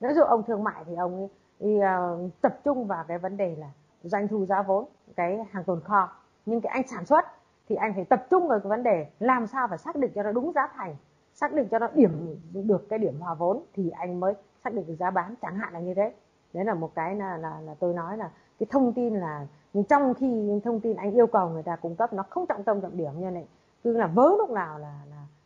Ví 0.00 0.08
dụ 0.14 0.22
ông 0.22 0.42
thương 0.42 0.64
mại 0.64 0.84
thì 0.86 0.94
ông 0.94 1.16
ấy, 1.16 1.28
thì, 1.60 1.76
uh, 1.76 1.82
ờ, 1.82 2.18
tập 2.40 2.58
trung 2.64 2.86
vào 2.86 3.04
cái 3.08 3.18
vấn 3.18 3.36
đề 3.36 3.56
là 3.56 3.70
doanh 4.02 4.28
thu 4.28 4.46
giá 4.46 4.62
vốn 4.62 4.84
cái 5.16 5.44
hàng 5.50 5.64
tồn 5.64 5.80
kho. 5.80 6.12
Nhưng 6.46 6.60
cái 6.60 6.70
anh 6.72 6.88
sản 6.88 7.04
xuất 7.04 7.24
thì 7.68 7.76
anh 7.76 7.94
phải 7.94 8.04
tập 8.04 8.26
trung 8.30 8.48
vào 8.48 8.60
cái 8.60 8.68
vấn 8.68 8.82
đề 8.82 9.06
làm 9.20 9.46
sao 9.46 9.68
phải 9.68 9.78
xác 9.78 9.96
định 9.96 10.12
cho 10.14 10.22
nó 10.22 10.32
đúng 10.32 10.52
giá 10.52 10.68
thành 10.76 10.96
xác 11.34 11.52
định 11.52 11.68
cho 11.70 11.78
nó 11.78 11.88
điểm 11.94 12.40
được 12.52 12.88
cái 12.88 12.98
điểm 12.98 13.20
hòa 13.20 13.34
vốn 13.34 13.62
thì 13.74 13.90
anh 13.90 14.20
mới 14.20 14.34
xác 14.64 14.74
định 14.74 14.86
được 14.86 14.94
giá 14.98 15.10
bán. 15.10 15.34
Chẳng 15.42 15.56
hạn 15.56 15.72
là 15.72 15.80
như 15.80 15.94
thế. 15.94 16.12
Đấy 16.52 16.64
là 16.64 16.74
một 16.74 16.94
cái 16.94 17.14
là 17.14 17.36
là, 17.36 17.60
là 17.60 17.74
tôi 17.80 17.94
nói 17.94 18.16
là 18.16 18.30
cái 18.58 18.66
thông 18.70 18.92
tin 18.92 19.14
là 19.14 19.46
nhưng 19.72 19.84
trong 19.84 20.14
khi 20.14 20.60
thông 20.64 20.80
tin 20.80 20.96
anh 20.96 21.12
yêu 21.12 21.26
cầu 21.26 21.48
người 21.48 21.62
ta 21.62 21.76
cung 21.76 21.96
cấp 21.96 22.12
nó 22.12 22.22
không 22.22 22.46
trọng 22.46 22.64
tâm 22.64 22.80
trọng 22.80 22.96
điểm 22.96 23.20
như 23.20 23.30
này 23.30 23.46
cứ 23.84 23.96
là 23.96 24.06
vớ 24.06 24.28
lúc 24.38 24.50
nào 24.50 24.78
là 24.78 25.00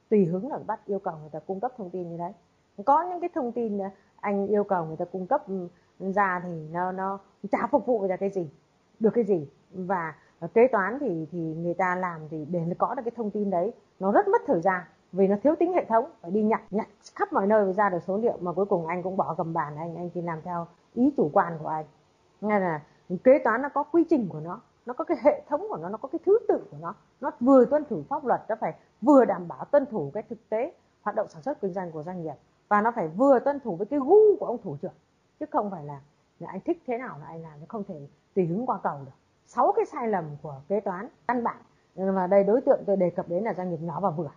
tùy 0.08 0.24
hứng 0.24 0.48
là 0.48 0.58
bắt 0.66 0.80
yêu 0.86 0.98
cầu 0.98 1.14
người 1.20 1.30
ta 1.32 1.38
cung 1.38 1.60
cấp 1.60 1.72
thông 1.76 1.90
tin 1.90 2.10
như 2.10 2.16
đấy. 2.16 2.32
Có 2.84 3.02
những 3.02 3.20
cái 3.20 3.30
thông 3.34 3.52
tin 3.52 3.78
à, 3.82 3.90
anh 4.20 4.46
yêu 4.46 4.64
cầu 4.64 4.84
người 4.84 4.96
ta 4.96 5.04
cung 5.04 5.26
cấp 5.26 5.48
ừ, 5.48 5.68
ra 6.12 6.40
thì 6.44 6.68
nó 6.72 6.92
nó 6.92 7.18
chả 7.52 7.66
phục 7.66 7.86
vụ 7.86 8.06
ra 8.06 8.16
cái 8.16 8.30
gì, 8.30 8.50
được 9.00 9.10
cái 9.14 9.24
gì. 9.24 9.48
Và 9.70 10.14
kế 10.54 10.68
toán 10.72 10.98
thì 11.00 11.26
thì 11.32 11.38
người 11.38 11.74
ta 11.74 11.94
làm 11.94 12.20
thì 12.30 12.44
để 12.50 12.60
có 12.78 12.94
được 12.94 13.02
cái 13.04 13.12
thông 13.16 13.30
tin 13.30 13.50
đấy, 13.50 13.72
nó 14.00 14.12
rất 14.12 14.28
mất 14.28 14.42
thời 14.46 14.60
gian 14.60 14.82
vì 15.12 15.28
nó 15.28 15.36
thiếu 15.42 15.54
tính 15.58 15.72
hệ 15.72 15.84
thống. 15.84 16.04
Phải 16.22 16.30
đi 16.30 16.42
nhặt 16.42 16.62
nhặt 16.70 16.88
khắp 17.14 17.32
mọi 17.32 17.46
nơi 17.46 17.72
ra 17.72 17.88
được 17.88 18.02
số 18.06 18.16
liệu 18.16 18.36
mà 18.40 18.52
cuối 18.52 18.66
cùng 18.66 18.86
anh 18.86 19.02
cũng 19.02 19.16
bỏ 19.16 19.34
cầm 19.38 19.52
bàn, 19.52 19.76
anh 19.76 19.96
anh 19.96 20.10
chỉ 20.10 20.22
làm 20.22 20.42
theo 20.42 20.66
ý 20.94 21.12
chủ 21.16 21.30
quan 21.32 21.58
của 21.62 21.68
anh. 21.68 21.84
Nên 22.40 22.62
là 22.62 22.82
kế 23.24 23.38
toán 23.44 23.62
nó 23.62 23.68
có 23.68 23.82
quy 23.82 24.04
trình 24.10 24.28
của 24.28 24.40
nó 24.40 24.60
nó 24.86 24.94
có 24.94 25.04
cái 25.04 25.16
hệ 25.20 25.42
thống 25.48 25.66
của 25.68 25.76
nó 25.76 25.88
nó 25.88 25.98
có 25.98 26.08
cái 26.08 26.18
thứ 26.26 26.38
tự 26.48 26.66
của 26.70 26.76
nó. 26.80 26.94
Nó 27.20 27.30
vừa 27.40 27.64
tuân 27.64 27.84
thủ 27.84 28.02
pháp 28.08 28.24
luật 28.24 28.40
nó 28.48 28.54
phải 28.60 28.74
vừa 29.00 29.24
đảm 29.24 29.48
bảo 29.48 29.64
tuân 29.64 29.86
thủ 29.86 30.10
cái 30.14 30.22
thực 30.22 30.48
tế 30.48 30.72
hoạt 31.02 31.16
động 31.16 31.28
sản 31.28 31.42
xuất 31.42 31.60
kinh 31.60 31.72
doanh 31.72 31.92
của 31.92 32.02
doanh 32.02 32.22
nghiệp. 32.22 32.34
Và 32.68 32.80
nó 32.80 32.90
phải 32.90 33.08
vừa 33.08 33.38
tuân 33.38 33.60
thủ 33.60 33.76
với 33.76 33.86
cái 33.86 33.98
gu 33.98 34.36
của 34.40 34.46
ông 34.46 34.58
thủ 34.64 34.76
trưởng. 34.82 34.94
Chứ 35.40 35.46
không 35.50 35.70
phải 35.70 35.84
là, 35.84 36.00
là 36.38 36.48
anh 36.50 36.60
thích 36.60 36.82
thế 36.86 36.98
nào 36.98 37.18
là 37.20 37.26
anh 37.26 37.42
làm 37.42 37.60
nó 37.60 37.66
không 37.68 37.84
thể 37.84 38.08
tùy 38.34 38.46
hứng 38.46 38.66
qua 38.66 38.78
cầu 38.82 38.98
được. 39.06 39.12
Sáu 39.46 39.72
cái 39.76 39.84
sai 39.86 40.08
lầm 40.08 40.24
của 40.42 40.54
kế 40.68 40.80
toán 40.80 41.08
căn 41.28 41.44
bản. 41.44 41.56
Và 41.94 42.26
đây 42.26 42.44
đối 42.44 42.60
tượng 42.60 42.82
tôi 42.86 42.96
đề 42.96 43.10
cập 43.10 43.28
đến 43.28 43.44
là 43.44 43.54
doanh 43.54 43.70
nghiệp 43.70 43.80
nhỏ 43.80 44.00
và 44.00 44.10
vừa 44.10 44.30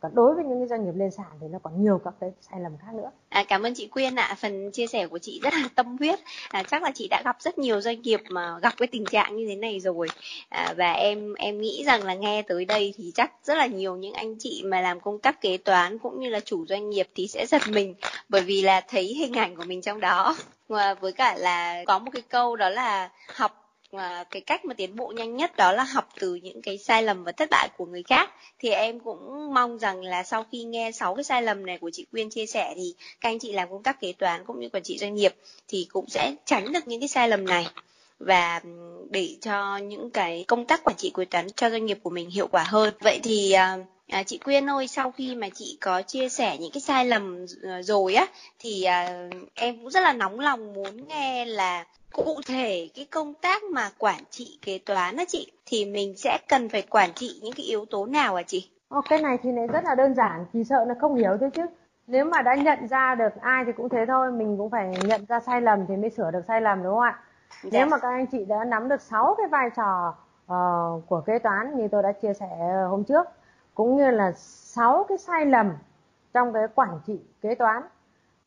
còn 0.00 0.14
đối 0.14 0.34
với 0.34 0.44
những 0.44 0.60
cái 0.60 0.68
doanh 0.68 0.84
nghiệp 0.84 0.92
lên 0.96 1.10
sàn 1.10 1.26
thì 1.40 1.46
nó 1.50 1.58
còn 1.62 1.82
nhiều 1.82 2.00
các 2.04 2.14
cái 2.20 2.30
sai 2.40 2.60
lầm 2.60 2.72
khác 2.76 2.94
nữa. 2.94 3.10
À, 3.28 3.44
cảm 3.48 3.62
ơn 3.62 3.74
chị 3.74 3.86
Quyên 3.86 4.18
ạ. 4.18 4.22
À. 4.22 4.34
phần 4.34 4.70
chia 4.70 4.86
sẻ 4.86 5.06
của 5.06 5.18
chị 5.18 5.40
rất 5.42 5.54
là 5.54 5.68
tâm 5.74 5.96
huyết. 5.98 6.18
À, 6.48 6.62
chắc 6.62 6.82
là 6.82 6.90
chị 6.94 7.08
đã 7.10 7.22
gặp 7.24 7.36
rất 7.40 7.58
nhiều 7.58 7.80
doanh 7.80 8.02
nghiệp 8.02 8.20
mà 8.28 8.58
gặp 8.62 8.74
cái 8.76 8.88
tình 8.92 9.04
trạng 9.04 9.36
như 9.36 9.46
thế 9.48 9.56
này 9.56 9.80
rồi. 9.80 10.08
À, 10.48 10.74
và 10.76 10.92
em 10.92 11.34
em 11.34 11.60
nghĩ 11.60 11.84
rằng 11.86 12.04
là 12.04 12.14
nghe 12.14 12.42
tới 12.42 12.64
đây 12.64 12.94
thì 12.96 13.12
chắc 13.14 13.32
rất 13.44 13.54
là 13.54 13.66
nhiều 13.66 13.96
những 13.96 14.14
anh 14.14 14.36
chị 14.38 14.62
mà 14.64 14.80
làm 14.80 15.00
công 15.00 15.18
tác 15.18 15.40
kế 15.40 15.56
toán 15.56 15.98
cũng 15.98 16.20
như 16.20 16.28
là 16.28 16.40
chủ 16.40 16.66
doanh 16.66 16.90
nghiệp 16.90 17.08
thì 17.14 17.28
sẽ 17.28 17.46
giật 17.46 17.62
mình 17.68 17.94
bởi 18.28 18.42
vì 18.42 18.62
là 18.62 18.80
thấy 18.88 19.04
hình 19.04 19.34
ảnh 19.34 19.56
của 19.56 19.64
mình 19.66 19.82
trong 19.82 20.00
đó. 20.00 20.36
Và 20.68 20.94
với 20.94 21.12
cả 21.12 21.36
là 21.36 21.84
có 21.86 21.98
một 21.98 22.10
cái 22.12 22.22
câu 22.22 22.56
đó 22.56 22.68
là 22.68 23.10
học 23.34 23.65
và 23.90 24.24
cái 24.30 24.42
cách 24.42 24.64
mà 24.64 24.74
tiến 24.74 24.96
bộ 24.96 25.12
nhanh 25.16 25.36
nhất 25.36 25.56
đó 25.56 25.72
là 25.72 25.84
học 25.84 26.08
từ 26.20 26.34
những 26.34 26.62
cái 26.62 26.78
sai 26.78 27.02
lầm 27.02 27.24
và 27.24 27.32
thất 27.32 27.48
bại 27.50 27.68
của 27.76 27.86
người 27.86 28.02
khác. 28.02 28.30
Thì 28.58 28.68
em 28.68 29.00
cũng 29.00 29.54
mong 29.54 29.78
rằng 29.78 30.02
là 30.02 30.22
sau 30.22 30.44
khi 30.52 30.62
nghe 30.62 30.92
sáu 30.92 31.14
cái 31.14 31.24
sai 31.24 31.42
lầm 31.42 31.66
này 31.66 31.78
của 31.78 31.90
chị 31.92 32.06
Quyên 32.12 32.30
chia 32.30 32.46
sẻ 32.46 32.72
thì 32.76 32.94
các 33.20 33.28
anh 33.28 33.38
chị 33.38 33.52
làm 33.52 33.70
công 33.70 33.82
tác 33.82 34.00
kế 34.00 34.12
toán 34.12 34.44
cũng 34.46 34.60
như 34.60 34.68
quản 34.68 34.82
trị 34.82 34.98
doanh 34.98 35.14
nghiệp 35.14 35.34
thì 35.68 35.86
cũng 35.90 36.08
sẽ 36.08 36.34
tránh 36.44 36.72
được 36.72 36.88
những 36.88 37.00
cái 37.00 37.08
sai 37.08 37.28
lầm 37.28 37.44
này. 37.44 37.66
Và 38.18 38.60
để 39.10 39.36
cho 39.40 39.76
những 39.76 40.10
cái 40.10 40.44
công 40.48 40.64
tác 40.64 40.84
quản 40.84 40.96
trị 40.96 41.12
kế 41.16 41.24
toán 41.24 41.46
cho 41.56 41.70
doanh 41.70 41.86
nghiệp 41.86 41.98
của 42.02 42.10
mình 42.10 42.30
hiệu 42.30 42.46
quả 42.46 42.62
hơn. 42.62 42.94
Vậy 43.00 43.20
thì 43.22 43.52
à, 43.52 43.78
à 44.08 44.22
chị 44.22 44.38
Quyên 44.38 44.70
ơi, 44.70 44.88
sau 44.88 45.10
khi 45.10 45.34
mà 45.34 45.48
chị 45.54 45.78
có 45.80 46.02
chia 46.02 46.28
sẻ 46.28 46.56
những 46.60 46.70
cái 46.70 46.80
sai 46.80 47.06
lầm 47.06 47.46
ờ, 47.62 47.82
rồi 47.82 48.14
á, 48.14 48.26
thì 48.58 48.82
à, 48.82 49.28
em 49.54 49.78
cũng 49.78 49.90
rất 49.90 50.00
là 50.00 50.12
nóng 50.12 50.40
lòng 50.40 50.72
muốn 50.72 51.08
nghe 51.08 51.44
là 51.44 51.84
cụ 52.16 52.40
thể 52.46 52.88
cái 52.94 53.06
công 53.10 53.34
tác 53.34 53.62
mà 53.62 53.90
quản 53.98 54.20
trị 54.30 54.58
kế 54.62 54.78
toán 54.86 55.16
á 55.16 55.24
chị, 55.28 55.52
thì 55.66 55.84
mình 55.84 56.16
sẽ 56.16 56.38
cần 56.48 56.68
phải 56.68 56.82
quản 56.82 57.10
trị 57.14 57.40
những 57.42 57.52
cái 57.56 57.66
yếu 57.66 57.84
tố 57.90 58.06
nào 58.06 58.34
à 58.34 58.42
chị? 58.42 58.70
Ồ, 58.88 59.00
cái 59.08 59.22
này 59.22 59.38
thì 59.42 59.52
lại 59.52 59.66
rất 59.66 59.84
là 59.84 59.94
đơn 59.94 60.14
giản, 60.14 60.44
chỉ 60.52 60.64
sợ 60.64 60.84
là 60.84 60.94
không 61.00 61.14
hiểu 61.14 61.36
thôi 61.40 61.50
chứ. 61.54 61.62
Nếu 62.06 62.24
mà 62.24 62.42
đã 62.42 62.54
nhận 62.54 62.88
ra 62.88 63.14
được 63.14 63.40
ai 63.40 63.64
thì 63.64 63.72
cũng 63.72 63.88
thế 63.88 64.04
thôi, 64.08 64.32
mình 64.32 64.56
cũng 64.58 64.70
phải 64.70 64.92
nhận 65.08 65.24
ra 65.28 65.40
sai 65.40 65.60
lầm 65.60 65.86
thì 65.88 65.96
mới 65.96 66.10
sửa 66.10 66.30
được 66.30 66.44
sai 66.48 66.60
lầm 66.60 66.82
đúng 66.82 66.94
không 66.94 67.02
ạ? 67.02 67.20
Dạ. 67.62 67.70
Nếu 67.72 67.86
mà 67.86 67.98
các 67.98 68.08
anh 68.08 68.26
chị 68.26 68.44
đã 68.44 68.64
nắm 68.64 68.88
được 68.88 69.00
6 69.00 69.34
cái 69.38 69.46
vai 69.46 69.70
trò 69.76 70.14
uh, 70.44 71.06
của 71.06 71.20
kế 71.20 71.38
toán 71.38 71.76
như 71.76 71.88
tôi 71.88 72.02
đã 72.02 72.12
chia 72.12 72.32
sẻ 72.32 72.46
hôm 72.88 73.04
trước 73.04 73.26
cũng 73.74 73.96
như 73.96 74.10
là 74.10 74.32
sáu 74.36 75.04
cái 75.08 75.18
sai 75.18 75.46
lầm 75.46 75.72
trong 76.34 76.52
cái 76.52 76.62
quản 76.74 77.00
trị 77.06 77.20
kế 77.40 77.54
toán 77.54 77.82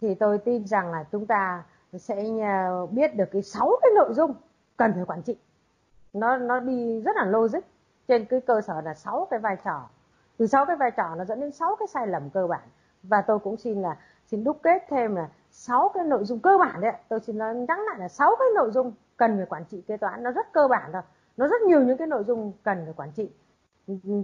thì 0.01 0.15
tôi 0.15 0.37
tin 0.37 0.67
rằng 0.67 0.91
là 0.91 1.05
chúng 1.11 1.25
ta 1.25 1.63
sẽ 1.97 2.23
à, 2.41 2.69
biết 2.91 3.15
được 3.15 3.25
cái 3.31 3.41
sáu 3.41 3.71
cái 3.81 3.91
nội 3.95 4.13
dung 4.13 4.33
cần 4.77 4.93
phải 4.93 5.05
quản 5.05 5.21
trị. 5.21 5.37
Nó 6.13 6.37
nó 6.37 6.59
đi 6.59 7.01
rất 7.01 7.15
là 7.15 7.25
logic. 7.25 7.59
Trên 8.07 8.25
cái 8.25 8.41
cơ 8.41 8.61
sở 8.61 8.81
là 8.81 8.93
sáu 8.93 9.27
cái 9.29 9.39
vai 9.39 9.57
trò. 9.63 9.89
Từ 10.37 10.47
sáu 10.47 10.65
cái 10.65 10.75
vai 10.75 10.91
trò 10.91 11.15
nó 11.17 11.25
dẫn 11.25 11.39
đến 11.39 11.51
sáu 11.51 11.75
cái 11.75 11.87
sai 11.87 12.07
lầm 12.07 12.29
cơ 12.29 12.47
bản. 12.47 12.61
Và 13.03 13.21
tôi 13.21 13.39
cũng 13.39 13.57
xin 13.57 13.81
là 13.81 13.97
xin 14.27 14.43
đúc 14.43 14.59
kết 14.63 14.85
thêm 14.89 15.15
là 15.15 15.29
sáu 15.51 15.91
cái 15.93 16.03
nội 16.03 16.23
dung 16.25 16.39
cơ 16.39 16.57
bản 16.57 16.81
đấy 16.81 16.93
tôi 17.09 17.19
xin 17.19 17.37
nói 17.37 17.55
nhắc 17.55 17.79
lại 17.79 17.99
là 17.99 18.07
sáu 18.07 18.35
cái 18.39 18.47
nội 18.55 18.71
dung 18.71 18.93
cần 19.17 19.37
phải 19.37 19.45
quản 19.45 19.65
trị 19.65 19.81
kế 19.87 19.97
toán. 19.97 20.23
Nó 20.23 20.31
rất 20.31 20.53
cơ 20.53 20.67
bản 20.67 20.89
thôi. 20.93 21.01
Nó 21.37 21.47
rất 21.47 21.61
nhiều 21.61 21.83
những 21.83 21.97
cái 21.97 22.07
nội 22.07 22.23
dung 22.23 22.53
cần 22.63 22.81
phải 22.85 22.93
quản 22.93 23.11
trị. 23.11 23.29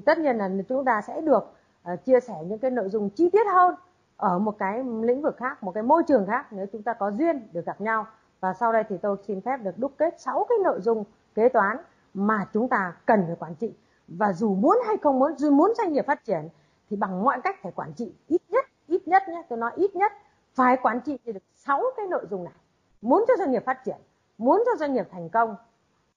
Tất 0.05 0.17
nhiên 0.17 0.37
là 0.37 0.49
chúng 0.69 0.85
ta 0.85 1.01
sẽ 1.01 1.21
được 1.21 1.53
uh, 1.93 2.05
chia 2.05 2.19
sẻ 2.19 2.33
những 2.45 2.59
cái 2.59 2.71
nội 2.71 2.89
dung 2.89 3.09
chi 3.09 3.29
tiết 3.29 3.47
hơn 3.53 3.75
ở 4.17 4.39
một 4.39 4.55
cái 4.59 4.83
lĩnh 5.01 5.21
vực 5.21 5.37
khác, 5.37 5.63
một 5.63 5.71
cái 5.71 5.83
môi 5.83 6.03
trường 6.07 6.27
khác 6.27 6.47
nếu 6.51 6.65
chúng 6.71 6.83
ta 6.83 6.93
có 6.93 7.11
duyên 7.11 7.47
được 7.53 7.65
gặp 7.65 7.81
nhau. 7.81 8.07
Và 8.39 8.53
sau 8.53 8.73
đây 8.73 8.83
thì 8.89 8.97
tôi 8.97 9.17
xin 9.27 9.41
phép 9.41 9.57
được 9.57 9.77
đúc 9.77 9.93
kết 9.97 10.21
6 10.21 10.45
cái 10.49 10.57
nội 10.63 10.81
dung 10.81 11.03
kế 11.35 11.49
toán 11.49 11.77
mà 12.13 12.47
chúng 12.53 12.69
ta 12.69 12.93
cần 13.05 13.23
phải 13.27 13.35
quản 13.39 13.55
trị. 13.55 13.73
Và 14.07 14.33
dù 14.33 14.55
muốn 14.55 14.77
hay 14.87 14.97
không 14.97 15.19
muốn, 15.19 15.37
dù 15.37 15.51
muốn 15.51 15.73
doanh 15.77 15.93
nghiệp 15.93 16.05
phát 16.07 16.23
triển, 16.23 16.49
thì 16.89 16.95
bằng 16.95 17.23
mọi 17.23 17.41
cách 17.41 17.55
phải 17.61 17.71
quản 17.71 17.93
trị 17.93 18.15
ít 18.27 18.41
nhất 18.49 18.65
ít 18.87 19.07
nhất 19.07 19.23
nhé, 19.29 19.43
tôi 19.49 19.59
nói 19.59 19.71
ít 19.75 19.95
nhất, 19.95 20.11
phải 20.53 20.77
quản 20.81 20.99
trị 21.01 21.19
được 21.25 21.43
sáu 21.55 21.83
cái 21.97 22.07
nội 22.07 22.25
dung 22.29 22.43
này. 22.43 22.53
Muốn 23.01 23.25
cho 23.27 23.33
doanh 23.37 23.51
nghiệp 23.51 23.63
phát 23.65 23.83
triển, 23.83 23.97
muốn 24.37 24.63
cho 24.65 24.71
doanh 24.79 24.93
nghiệp 24.93 25.07
thành 25.11 25.29
công, 25.29 25.55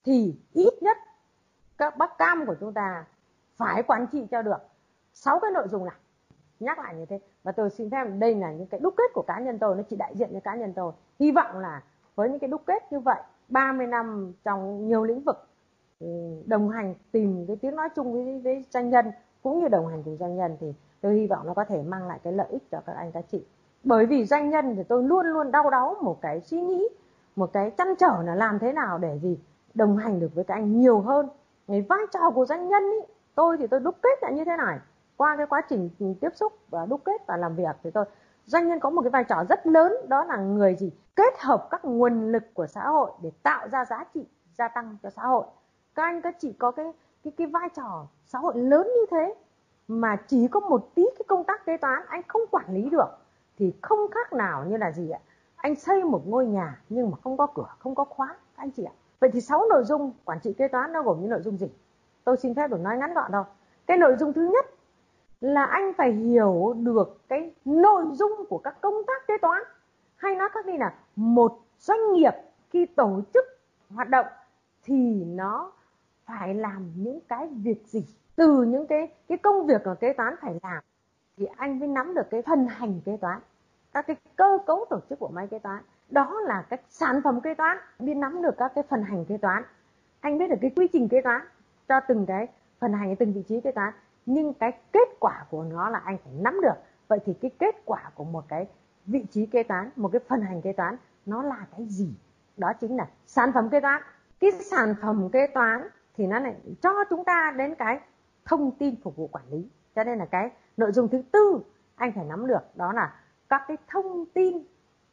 thì 0.04 0.36
ít 0.52 0.74
nhất 0.80 0.96
các 1.78 1.96
bác 1.96 2.18
cam 2.18 2.46
của 2.46 2.54
chúng 2.60 2.72
ta 2.72 3.04
phải 3.56 3.82
quản 3.82 4.06
trị 4.06 4.26
cho 4.30 4.42
được 4.42 4.58
sáu 5.14 5.40
cái 5.40 5.50
nội 5.50 5.68
dung 5.68 5.84
này. 5.84 5.94
Nhắc 6.60 6.78
lại 6.78 6.94
như 6.94 7.06
thế 7.06 7.20
và 7.48 7.52
tôi 7.52 7.70
xin 7.70 7.90
phép 7.90 8.04
đây 8.18 8.34
là 8.34 8.52
những 8.52 8.66
cái 8.66 8.80
đúc 8.80 8.94
kết 8.96 9.10
của 9.14 9.22
cá 9.22 9.40
nhân 9.40 9.58
tôi 9.58 9.76
nó 9.76 9.82
chỉ 9.82 9.96
đại 9.96 10.14
diện 10.16 10.30
cho 10.32 10.40
cá 10.40 10.54
nhân 10.54 10.72
tôi. 10.76 10.92
Hy 11.20 11.30
vọng 11.30 11.58
là 11.58 11.82
với 12.14 12.30
những 12.30 12.38
cái 12.38 12.48
đúc 12.48 12.62
kết 12.66 12.92
như 12.92 13.00
vậy 13.00 13.20
30 13.48 13.86
năm 13.86 14.32
trong 14.44 14.88
nhiều 14.88 15.04
lĩnh 15.04 15.20
vực 15.20 15.48
ừ, 16.00 16.06
đồng 16.46 16.68
hành 16.68 16.94
tìm 17.12 17.44
cái 17.46 17.56
tiếng 17.56 17.76
nói 17.76 17.88
chung 17.96 18.12
với, 18.12 18.40
với 18.44 18.64
doanh 18.70 18.90
nhân 18.90 19.06
cũng 19.42 19.60
như 19.60 19.68
đồng 19.68 19.86
hành 19.86 20.02
cùng 20.02 20.16
doanh 20.16 20.36
nhân 20.36 20.56
thì 20.60 20.74
tôi 21.00 21.14
hy 21.14 21.26
vọng 21.26 21.46
nó 21.46 21.54
có 21.54 21.64
thể 21.64 21.82
mang 21.82 22.08
lại 22.08 22.18
cái 22.22 22.32
lợi 22.32 22.46
ích 22.50 22.62
cho 22.70 22.80
các 22.86 22.92
anh 22.92 23.12
các 23.12 23.24
chị. 23.32 23.44
Bởi 23.84 24.06
vì 24.06 24.24
doanh 24.24 24.50
nhân 24.50 24.76
thì 24.76 24.82
tôi 24.82 25.02
luôn 25.02 25.26
luôn 25.26 25.50
đau 25.50 25.70
đáu 25.70 25.96
một 26.02 26.20
cái 26.20 26.40
suy 26.40 26.60
nghĩ 26.60 26.88
một 27.36 27.52
cái 27.52 27.70
chăn 27.70 27.94
trở 27.98 28.22
là 28.24 28.34
làm 28.34 28.58
thế 28.58 28.72
nào 28.72 28.98
để 28.98 29.18
gì? 29.18 29.38
Đồng 29.74 29.96
hành 29.96 30.20
được 30.20 30.34
với 30.34 30.44
các 30.44 30.54
anh 30.54 30.80
nhiều 30.80 31.00
hơn. 31.00 31.28
Cái 31.68 31.80
vai 31.80 32.00
trò 32.12 32.30
của 32.30 32.46
doanh 32.46 32.68
nhân 32.68 32.82
ý, 32.82 33.14
tôi 33.34 33.56
thì 33.56 33.66
tôi 33.66 33.80
đúc 33.80 33.96
kết 34.02 34.22
lại 34.22 34.32
như 34.32 34.44
thế 34.44 34.56
này 34.56 34.78
qua 35.18 35.36
cái 35.36 35.46
quá 35.46 35.60
trình 35.68 35.90
tiếp 36.20 36.30
xúc 36.34 36.52
và 36.70 36.86
đúc 36.86 37.00
kết 37.04 37.26
và 37.26 37.36
làm 37.36 37.56
việc 37.56 37.76
thì 37.82 37.90
tôi 37.90 38.04
doanh 38.46 38.68
nhân 38.68 38.80
có 38.80 38.90
một 38.90 39.02
cái 39.02 39.10
vai 39.10 39.24
trò 39.24 39.44
rất 39.48 39.66
lớn, 39.66 39.92
đó 40.08 40.24
là 40.24 40.36
người 40.36 40.74
gì? 40.74 40.92
Kết 41.16 41.34
hợp 41.38 41.68
các 41.70 41.84
nguồn 41.84 42.32
lực 42.32 42.42
của 42.54 42.66
xã 42.66 42.88
hội 42.88 43.10
để 43.22 43.30
tạo 43.42 43.68
ra 43.68 43.84
giá 43.84 44.04
trị, 44.14 44.26
gia 44.58 44.68
tăng 44.68 44.96
cho 45.02 45.10
xã 45.10 45.22
hội. 45.22 45.44
Các 45.94 46.02
anh, 46.02 46.20
các 46.20 46.36
chị 46.38 46.52
có 46.52 46.70
cái 46.70 46.92
cái 47.24 47.32
cái 47.36 47.46
vai 47.46 47.68
trò 47.76 48.06
xã 48.26 48.38
hội 48.38 48.56
lớn 48.56 48.86
như 48.86 49.06
thế 49.10 49.34
mà 49.88 50.16
chỉ 50.26 50.48
có 50.48 50.60
một 50.60 50.90
tí 50.94 51.02
cái 51.18 51.24
công 51.28 51.44
tác 51.44 51.66
kế 51.66 51.76
toán 51.76 52.02
anh 52.08 52.22
không 52.28 52.42
quản 52.50 52.64
lý 52.68 52.90
được, 52.90 53.08
thì 53.58 53.74
không 53.82 53.98
khác 54.10 54.32
nào 54.32 54.64
như 54.64 54.76
là 54.76 54.92
gì 54.92 55.10
ạ? 55.10 55.20
Anh 55.56 55.74
xây 55.74 56.04
một 56.04 56.22
ngôi 56.26 56.46
nhà 56.46 56.80
nhưng 56.88 57.10
mà 57.10 57.16
không 57.24 57.36
có 57.36 57.46
cửa, 57.46 57.68
không 57.78 57.94
có 57.94 58.04
khóa, 58.04 58.26
các 58.26 58.62
anh 58.62 58.70
chị 58.70 58.84
ạ. 58.84 58.92
Vậy 59.20 59.30
thì 59.32 59.40
sáu 59.40 59.66
nội 59.70 59.84
dung 59.84 60.12
quản 60.24 60.40
trị 60.40 60.52
kế 60.52 60.68
toán 60.68 60.92
nó 60.92 61.02
gồm 61.02 61.20
những 61.20 61.30
nội 61.30 61.40
dung 61.42 61.58
gì? 61.58 61.70
Tôi 62.24 62.36
xin 62.36 62.54
phép 62.54 62.68
được 62.68 62.80
nói 62.80 62.96
ngắn 62.96 63.14
gọn 63.14 63.32
thôi. 63.32 63.44
Cái 63.86 63.96
nội 63.96 64.16
dung 64.20 64.32
thứ 64.32 64.50
nhất 64.54 64.66
là 65.40 65.64
anh 65.64 65.92
phải 65.96 66.12
hiểu 66.12 66.74
được 66.78 67.20
cái 67.28 67.52
nội 67.64 68.04
dung 68.12 68.46
của 68.48 68.58
các 68.58 68.80
công 68.80 68.94
tác 69.06 69.26
kế 69.28 69.38
toán. 69.38 69.62
Hay 70.16 70.34
nói 70.34 70.48
khác 70.52 70.66
đi 70.66 70.78
là, 70.78 70.94
một 71.16 71.58
doanh 71.78 72.12
nghiệp 72.12 72.32
khi 72.70 72.86
tổ 72.86 73.20
chức 73.34 73.44
hoạt 73.90 74.08
động 74.08 74.26
thì 74.82 75.24
nó 75.24 75.72
phải 76.26 76.54
làm 76.54 76.92
những 76.96 77.20
cái 77.28 77.48
việc 77.62 77.82
gì? 77.86 78.06
Từ 78.36 78.62
những 78.62 78.86
cái 78.86 79.08
cái 79.28 79.38
công 79.38 79.66
việc 79.66 79.86
mà 79.86 79.94
kế 79.94 80.12
toán 80.12 80.34
phải 80.40 80.60
làm 80.62 80.82
thì 81.36 81.46
anh 81.56 81.78
mới 81.78 81.88
nắm 81.88 82.14
được 82.14 82.30
cái 82.30 82.42
phần 82.42 82.66
hành 82.66 83.00
kế 83.04 83.16
toán, 83.16 83.40
các 83.92 84.06
cái 84.06 84.16
cơ 84.36 84.58
cấu 84.66 84.84
tổ 84.90 85.00
chức 85.10 85.18
của 85.18 85.28
máy 85.28 85.46
kế 85.46 85.58
toán. 85.58 85.82
Đó 86.10 86.40
là 86.40 86.66
các 86.70 86.80
sản 86.88 87.20
phẩm 87.24 87.40
kế 87.40 87.54
toán. 87.54 87.76
Biết 87.98 88.14
nắm 88.14 88.42
được 88.42 88.54
các 88.58 88.72
cái 88.74 88.84
phần 88.88 89.02
hành 89.02 89.24
kế 89.24 89.36
toán. 89.36 89.62
Anh 90.20 90.38
biết 90.38 90.50
được 90.50 90.56
cái 90.60 90.70
quy 90.76 90.88
trình 90.92 91.08
kế 91.08 91.20
toán 91.20 91.42
cho 91.88 92.00
từng 92.00 92.26
cái 92.26 92.48
phần 92.78 92.92
hành, 92.92 93.16
từng 93.16 93.32
vị 93.32 93.42
trí 93.48 93.60
kế 93.60 93.72
toán 93.72 93.92
nhưng 94.28 94.54
cái 94.54 94.72
kết 94.92 95.08
quả 95.20 95.46
của 95.50 95.64
nó 95.64 95.88
là 95.88 95.98
anh 95.98 96.18
phải 96.24 96.32
nắm 96.32 96.60
được. 96.62 96.74
Vậy 97.08 97.18
thì 97.26 97.34
cái 97.34 97.50
kết 97.58 97.76
quả 97.84 98.10
của 98.14 98.24
một 98.24 98.44
cái 98.48 98.66
vị 99.06 99.24
trí 99.30 99.46
kế 99.46 99.62
toán, 99.62 99.90
một 99.96 100.08
cái 100.12 100.20
phần 100.28 100.40
hành 100.40 100.62
kế 100.62 100.72
toán, 100.72 100.96
nó 101.26 101.42
là 101.42 101.66
cái 101.76 101.86
gì? 101.86 102.14
Đó 102.56 102.72
chính 102.80 102.96
là 102.96 103.08
sản 103.26 103.50
phẩm 103.54 103.68
kế 103.68 103.80
toán. 103.80 104.02
Cái 104.40 104.52
sản 104.52 104.94
phẩm 105.02 105.28
kế 105.32 105.46
toán 105.46 105.88
thì 106.16 106.26
nó 106.26 106.38
lại 106.40 106.54
cho 106.82 107.04
chúng 107.10 107.24
ta 107.24 107.54
đến 107.56 107.74
cái 107.74 108.00
thông 108.44 108.70
tin 108.70 108.94
phục 109.02 109.16
vụ 109.16 109.26
quản 109.26 109.44
lý. 109.50 109.68
Cho 109.94 110.04
nên 110.04 110.18
là 110.18 110.26
cái 110.26 110.50
nội 110.76 110.92
dung 110.92 111.08
thứ 111.08 111.22
tư 111.32 111.60
anh 111.94 112.12
phải 112.12 112.24
nắm 112.24 112.46
được 112.46 112.62
đó 112.74 112.92
là 112.92 113.14
các 113.48 113.64
cái 113.68 113.76
thông 113.88 114.24
tin 114.34 114.58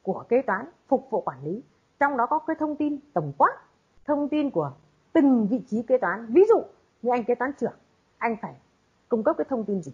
của 0.02 0.24
kế 0.30 0.42
toán 0.42 0.66
phục 0.88 1.08
vụ 1.10 1.22
quản 1.22 1.44
lý. 1.44 1.64
Trong 2.00 2.18
đó 2.18 2.26
có 2.26 2.40
cái 2.40 2.56
thông 2.60 2.76
tin 2.76 3.00
tổng 3.14 3.34
quát, 3.38 3.58
thông 4.06 4.30
tin 4.30 4.50
của 4.50 4.72
từng 5.14 5.48
vị 5.48 5.64
trí 5.68 5.82
kế 5.82 5.98
toán. 5.98 6.26
Ví 6.34 6.44
dụ 6.50 6.62
như 7.02 7.12
anh 7.12 7.24
kế 7.24 7.36
toán 7.36 7.54
trưởng, 7.54 7.78
anh 8.18 8.36
phải 8.42 8.54
cung 9.10 9.24
cấp 9.24 9.36
cái 9.38 9.46
thông 9.50 9.66
tin 9.66 9.82
gì? 9.82 9.92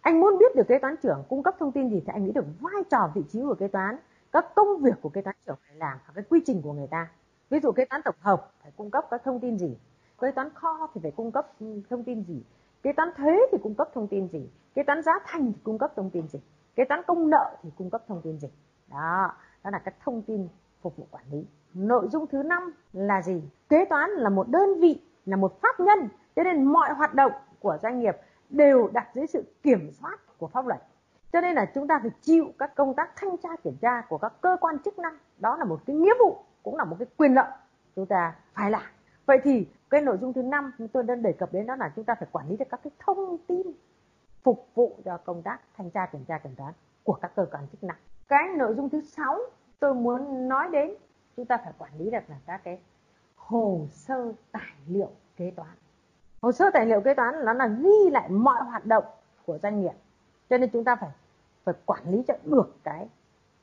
Anh 0.00 0.20
muốn 0.20 0.38
biết 0.38 0.56
được 0.56 0.68
kế 0.68 0.78
toán 0.78 0.96
trưởng 1.02 1.24
cung 1.28 1.42
cấp 1.42 1.56
thông 1.58 1.72
tin 1.72 1.90
gì 1.90 2.02
thì 2.06 2.12
anh 2.12 2.24
nghĩ 2.24 2.32
được 2.32 2.44
vai 2.60 2.82
trò, 2.90 3.10
vị 3.14 3.22
trí 3.28 3.40
của 3.42 3.54
kế 3.54 3.68
toán, 3.68 3.96
các 4.32 4.54
công 4.54 4.76
việc 4.76 4.94
của 5.02 5.08
kế 5.08 5.20
toán 5.22 5.36
trưởng 5.46 5.56
phải 5.66 5.76
làm 5.76 5.98
và 6.06 6.12
cái 6.14 6.24
quy 6.30 6.40
trình 6.46 6.62
của 6.62 6.72
người 6.72 6.86
ta. 6.86 7.08
Ví 7.50 7.60
dụ 7.60 7.72
kế 7.72 7.84
toán 7.84 8.02
tổng 8.04 8.14
hợp 8.20 8.50
phải 8.62 8.72
cung 8.76 8.90
cấp 8.90 9.04
các 9.10 9.22
thông 9.24 9.40
tin 9.40 9.58
gì? 9.58 9.78
Kế 10.20 10.30
toán 10.30 10.50
kho 10.54 10.90
thì 10.94 11.00
phải 11.02 11.10
cung 11.10 11.32
cấp 11.32 11.52
ừ, 11.60 11.80
thông 11.90 12.04
tin 12.04 12.22
gì? 12.22 12.42
Kế 12.82 12.92
toán 12.92 13.08
thuế 13.16 13.40
thì 13.52 13.58
cung 13.62 13.74
cấp 13.74 13.90
thông 13.94 14.08
tin 14.08 14.28
gì? 14.28 14.50
Kế 14.74 14.82
toán 14.82 15.02
giá 15.02 15.12
thành 15.26 15.52
thì 15.52 15.60
cung 15.64 15.78
cấp 15.78 15.92
thông 15.96 16.10
tin 16.10 16.28
gì? 16.28 16.40
Kế 16.74 16.84
toán 16.84 17.02
công 17.06 17.30
nợ 17.30 17.56
thì 17.62 17.70
cung 17.78 17.90
cấp 17.90 18.02
thông 18.08 18.20
tin 18.22 18.38
gì? 18.38 18.48
Đó 18.90 19.32
đó 19.64 19.70
là 19.70 19.78
các 19.78 19.94
thông 20.04 20.22
tin 20.22 20.48
phục 20.82 20.96
vụ 20.96 21.06
quản 21.10 21.24
lý. 21.30 21.44
Nội 21.74 22.08
dung 22.08 22.26
thứ 22.26 22.42
năm 22.42 22.72
là 22.92 23.22
gì? 23.22 23.42
Kế 23.68 23.84
toán 23.84 24.10
là 24.10 24.30
một 24.30 24.48
đơn 24.48 24.80
vị, 24.80 25.02
là 25.26 25.36
một 25.36 25.60
pháp 25.60 25.80
nhân, 25.80 26.08
cho 26.36 26.42
nên 26.42 26.64
mọi 26.64 26.92
hoạt 26.92 27.14
động 27.14 27.32
của 27.62 27.78
doanh 27.82 28.00
nghiệp 28.00 28.16
đều 28.50 28.88
đặt 28.92 29.08
dưới 29.14 29.26
sự 29.26 29.44
kiểm 29.62 29.90
soát 29.92 30.18
của 30.38 30.46
pháp 30.46 30.66
luật. 30.66 30.82
Cho 31.32 31.40
nên 31.40 31.54
là 31.54 31.70
chúng 31.74 31.88
ta 31.88 31.98
phải 32.02 32.10
chịu 32.20 32.52
các 32.58 32.74
công 32.74 32.94
tác 32.94 33.10
thanh 33.16 33.36
tra 33.36 33.48
kiểm 33.64 33.76
tra 33.76 34.00
của 34.08 34.18
các 34.18 34.32
cơ 34.40 34.56
quan 34.60 34.78
chức 34.78 34.98
năng. 34.98 35.18
Đó 35.38 35.56
là 35.56 35.64
một 35.64 35.80
cái 35.86 35.96
nghĩa 35.96 36.14
vụ, 36.18 36.38
cũng 36.62 36.76
là 36.76 36.84
một 36.84 36.96
cái 36.98 37.06
quyền 37.16 37.34
lợi 37.34 37.50
chúng 37.96 38.06
ta 38.06 38.34
phải 38.54 38.70
làm. 38.70 38.82
Vậy 39.26 39.40
thì 39.44 39.68
cái 39.90 40.00
nội 40.00 40.18
dung 40.20 40.32
thứ 40.32 40.42
năm 40.42 40.72
tôi 40.92 41.02
đang 41.02 41.22
đề 41.22 41.32
cập 41.32 41.52
đến 41.52 41.66
đó 41.66 41.76
là 41.76 41.92
chúng 41.96 42.04
ta 42.04 42.14
phải 42.14 42.28
quản 42.32 42.48
lý 42.48 42.56
được 42.56 42.64
các 42.70 42.80
cái 42.84 42.90
thông 42.98 43.38
tin 43.46 43.62
phục 44.42 44.68
vụ 44.74 44.96
cho 45.04 45.16
công 45.16 45.42
tác 45.42 45.60
thanh 45.76 45.90
tra 45.90 46.06
kiểm 46.06 46.24
tra 46.24 46.38
kiểm 46.38 46.54
toán 46.54 46.72
của 47.02 47.12
các 47.12 47.32
cơ 47.36 47.46
quan 47.52 47.68
chức 47.68 47.84
năng. 47.84 47.96
Cái 48.28 48.48
nội 48.56 48.74
dung 48.74 48.88
thứ 48.88 49.00
sáu 49.00 49.38
tôi 49.78 49.94
muốn 49.94 50.48
nói 50.48 50.68
đến, 50.72 50.94
chúng 51.36 51.46
ta 51.46 51.56
phải 51.56 51.72
quản 51.78 51.90
lý 51.98 52.10
được 52.10 52.22
là 52.28 52.36
các 52.46 52.60
cái 52.64 52.80
hồ 53.36 53.86
sơ 53.90 54.32
tài 54.52 54.72
liệu 54.88 55.10
kế 55.36 55.52
toán 55.56 55.70
hồ 56.42 56.52
sơ 56.52 56.70
tài 56.70 56.86
liệu 56.86 57.00
kế 57.00 57.14
toán 57.14 57.44
nó 57.44 57.52
là 57.52 57.66
ghi 57.66 58.10
lại 58.10 58.28
mọi 58.28 58.62
hoạt 58.62 58.86
động 58.86 59.04
của 59.46 59.58
doanh 59.58 59.80
nghiệp. 59.80 59.92
Cho 60.50 60.58
nên 60.58 60.70
chúng 60.70 60.84
ta 60.84 60.96
phải 60.96 61.10
phải 61.64 61.74
quản 61.86 62.10
lý 62.10 62.22
cho 62.28 62.34
được 62.44 62.76
cái 62.82 63.08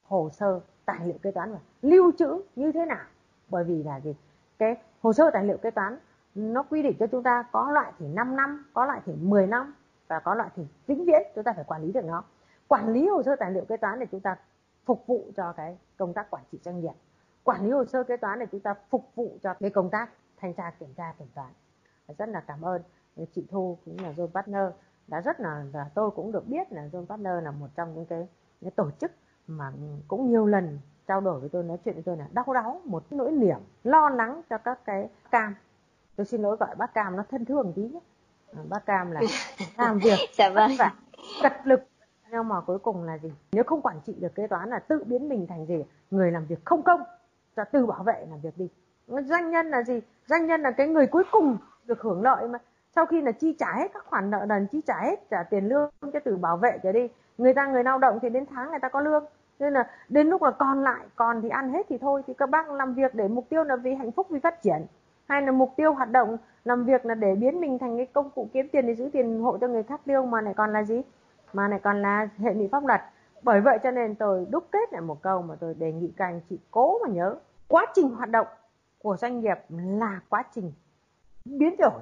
hồ 0.03 0.29
sơ 0.33 0.59
tài 0.85 0.99
liệu 1.05 1.17
kế 1.21 1.31
toán 1.31 1.51
và 1.51 1.59
lưu 1.81 2.11
trữ 2.19 2.41
như 2.55 2.71
thế 2.71 2.85
nào. 2.85 3.05
Bởi 3.49 3.63
vì 3.63 3.83
là 3.83 3.99
gì? 3.99 4.15
Cái 4.57 4.77
hồ 5.01 5.13
sơ 5.13 5.31
tài 5.33 5.45
liệu 5.45 5.57
kế 5.57 5.71
toán 5.71 5.97
nó 6.35 6.63
quy 6.63 6.83
định 6.83 6.95
cho 6.99 7.07
chúng 7.07 7.23
ta 7.23 7.43
có 7.51 7.71
loại 7.71 7.91
thì 7.99 8.07
5 8.07 8.35
năm, 8.35 8.65
có 8.73 8.85
loại 8.85 9.01
thì 9.05 9.13
10 9.15 9.47
năm 9.47 9.75
và 10.07 10.19
có 10.19 10.35
loại 10.35 10.49
thì 10.55 10.63
vĩnh 10.87 11.05
viễn 11.05 11.21
chúng 11.35 11.43
ta 11.43 11.53
phải 11.53 11.63
quản 11.67 11.83
lý 11.83 11.91
được 11.91 12.05
nó. 12.05 12.23
Quản 12.67 12.93
lý 12.93 13.07
hồ 13.07 13.23
sơ 13.23 13.35
tài 13.35 13.51
liệu 13.51 13.65
kế 13.65 13.77
toán 13.77 13.99
để 13.99 14.05
chúng 14.11 14.21
ta 14.21 14.35
phục 14.85 15.07
vụ 15.07 15.25
cho 15.37 15.53
cái 15.53 15.77
công 15.97 16.13
tác 16.13 16.29
quản 16.29 16.43
trị 16.51 16.59
doanh 16.63 16.79
nghiệp. 16.79 16.93
Quản 17.43 17.65
lý 17.65 17.71
hồ 17.71 17.85
sơ 17.85 18.03
kế 18.03 18.17
toán 18.17 18.39
để 18.39 18.45
chúng 18.51 18.61
ta 18.61 18.75
phục 18.89 19.11
vụ 19.15 19.37
cho 19.43 19.53
cái 19.53 19.69
công 19.69 19.89
tác 19.89 20.09
thanh 20.37 20.53
tra, 20.53 20.71
kiểm 20.79 20.93
tra, 20.97 21.13
kiểm 21.19 21.27
toán 21.35 21.49
rất 22.17 22.29
là 22.29 22.43
cảm 22.47 22.61
ơn. 22.61 22.81
Chị 23.35 23.45
Thu 23.49 23.77
cũng 23.85 23.97
là 24.03 24.11
John 24.17 24.27
Partner. 24.27 24.63
Đã 25.07 25.21
rất 25.21 25.39
là 25.39 25.65
và 25.71 25.89
tôi 25.93 26.11
cũng 26.11 26.31
được 26.31 26.47
biết 26.47 26.71
là 26.71 26.87
John 26.91 27.05
Partner 27.05 27.43
là 27.43 27.51
một 27.51 27.67
trong 27.75 27.95
những 27.95 28.05
cái, 28.05 28.27
cái 28.61 28.71
tổ 28.71 28.91
chức 29.01 29.11
mà 29.47 29.71
cũng 30.07 30.29
nhiều 30.29 30.45
lần 30.45 30.79
trao 31.07 31.21
đổi 31.21 31.39
với 31.39 31.49
tôi 31.49 31.63
nói 31.63 31.77
chuyện 31.85 31.95
với 31.95 32.03
tôi 32.03 32.17
là 32.17 32.27
đau 32.31 32.53
đáu 32.53 32.81
một 32.85 33.03
nỗi 33.11 33.31
niềm 33.31 33.57
lo 33.83 34.09
lắng 34.09 34.41
cho 34.49 34.57
các 34.57 34.79
cái 34.85 35.09
cam. 35.31 35.55
Tôi 36.15 36.25
xin 36.25 36.41
lỗi 36.41 36.57
gọi 36.59 36.75
bác 36.75 36.93
cam 36.93 37.15
nó 37.15 37.23
thân 37.31 37.45
thương 37.45 37.73
tí 37.75 37.81
nhé. 37.81 37.99
À, 38.55 38.61
bác 38.69 38.85
cam 38.85 39.11
là 39.11 39.21
làm 39.77 39.99
việc 39.99 40.17
dạ 40.33 40.49
vâng. 40.49 40.71
và 40.79 40.93
cật 41.43 41.53
lực. 41.63 41.83
Nhưng 42.31 42.47
mà 42.47 42.61
cuối 42.61 42.79
cùng 42.79 43.03
là 43.03 43.17
gì? 43.17 43.33
Nếu 43.51 43.63
không 43.63 43.81
quản 43.81 44.01
trị 44.05 44.15
được 44.19 44.35
kế 44.35 44.47
toán 44.47 44.69
là 44.69 44.79
tự 44.79 45.03
biến 45.03 45.29
mình 45.29 45.47
thành 45.47 45.65
gì? 45.65 45.83
Người 46.11 46.31
làm 46.31 46.45
việc 46.45 46.65
không 46.65 46.81
công 46.81 47.01
cho 47.55 47.63
từ 47.71 47.85
bảo 47.85 48.03
vệ 48.03 48.25
làm 48.29 48.41
việc 48.41 48.57
đi. 48.57 48.69
Doanh 49.07 49.51
nhân 49.51 49.69
là 49.69 49.83
gì? 49.83 50.01
Doanh 50.27 50.45
nhân 50.45 50.61
là 50.61 50.71
cái 50.71 50.87
người 50.87 51.07
cuối 51.07 51.23
cùng 51.31 51.57
được 51.89 52.01
hưởng 52.01 52.21
lợi 52.21 52.47
mà. 52.47 52.59
Sau 52.95 53.05
khi 53.05 53.21
là 53.21 53.31
chi 53.31 53.55
trả 53.59 53.73
hết 53.75 53.87
các 53.93 54.05
khoản 54.05 54.29
nợ 54.29 54.45
nần, 54.47 54.67
chi 54.67 54.81
trả 54.87 54.99
hết 55.01 55.29
trả 55.29 55.43
tiền 55.43 55.69
lương 55.69 55.89
cho 56.13 56.19
từ 56.25 56.37
bảo 56.37 56.57
vệ 56.57 56.79
trở 56.83 56.91
đi, 56.91 57.07
người 57.37 57.53
ta 57.53 57.67
người 57.67 57.83
lao 57.83 57.97
động 57.97 58.19
thì 58.21 58.29
đến 58.29 58.45
tháng 58.45 58.69
người 58.69 58.79
ta 58.79 58.89
có 58.89 59.01
lương. 59.01 59.25
Nên 59.59 59.73
là 59.73 59.89
đến 60.09 60.27
lúc 60.27 60.43
là 60.43 60.51
còn 60.51 60.83
lại, 60.83 61.05
còn 61.15 61.41
thì 61.41 61.49
ăn 61.49 61.69
hết 61.69 61.85
thì 61.89 61.97
thôi, 61.97 62.21
thì 62.27 62.33
các 62.33 62.49
bác 62.49 62.69
làm 62.69 62.93
việc 62.93 63.15
để 63.15 63.27
mục 63.27 63.45
tiêu 63.49 63.63
là 63.63 63.75
vì 63.75 63.93
hạnh 63.95 64.11
phúc, 64.11 64.27
vì 64.29 64.39
phát 64.39 64.61
triển. 64.61 64.85
Hay 65.27 65.41
là 65.41 65.51
mục 65.51 65.73
tiêu 65.75 65.93
hoạt 65.93 66.11
động, 66.11 66.37
làm 66.63 66.85
việc 66.85 67.05
là 67.05 67.15
để 67.15 67.35
biến 67.35 67.61
mình 67.61 67.79
thành 67.79 67.97
cái 67.97 68.05
công 68.05 68.29
cụ 68.29 68.49
kiếm 68.53 68.67
tiền 68.71 68.87
để 68.87 68.95
giữ 68.95 69.09
tiền 69.13 69.41
hộ 69.41 69.57
cho 69.57 69.67
người 69.67 69.83
khác 69.83 70.01
tiêu 70.05 70.25
mà 70.25 70.41
lại 70.41 70.53
còn 70.57 70.73
là 70.73 70.83
gì? 70.83 71.01
Mà 71.53 71.67
lại 71.67 71.79
còn 71.83 72.01
là 72.01 72.29
hệ 72.37 72.53
lụy 72.53 72.69
pháp 72.71 72.85
luật. 72.85 73.01
Bởi 73.43 73.61
vậy 73.61 73.79
cho 73.83 73.91
nên 73.91 74.15
tôi 74.15 74.47
đúc 74.49 74.63
kết 74.71 74.93
lại 74.93 75.01
một 75.01 75.21
câu 75.21 75.41
mà 75.41 75.55
tôi 75.59 75.73
đề 75.73 75.91
nghị 75.91 76.13
các 76.17 76.25
anh 76.25 76.41
chị 76.49 76.59
cố 76.71 76.99
mà 76.99 77.13
nhớ. 77.13 77.35
Quá 77.67 77.85
trình 77.93 78.09
hoạt 78.09 78.29
động 78.29 78.47
của 78.99 79.17
doanh 79.17 79.39
nghiệp 79.39 79.57
là 79.69 80.19
quá 80.29 80.43
trình 80.51 80.71
biến 81.45 81.75
đổi 81.77 82.01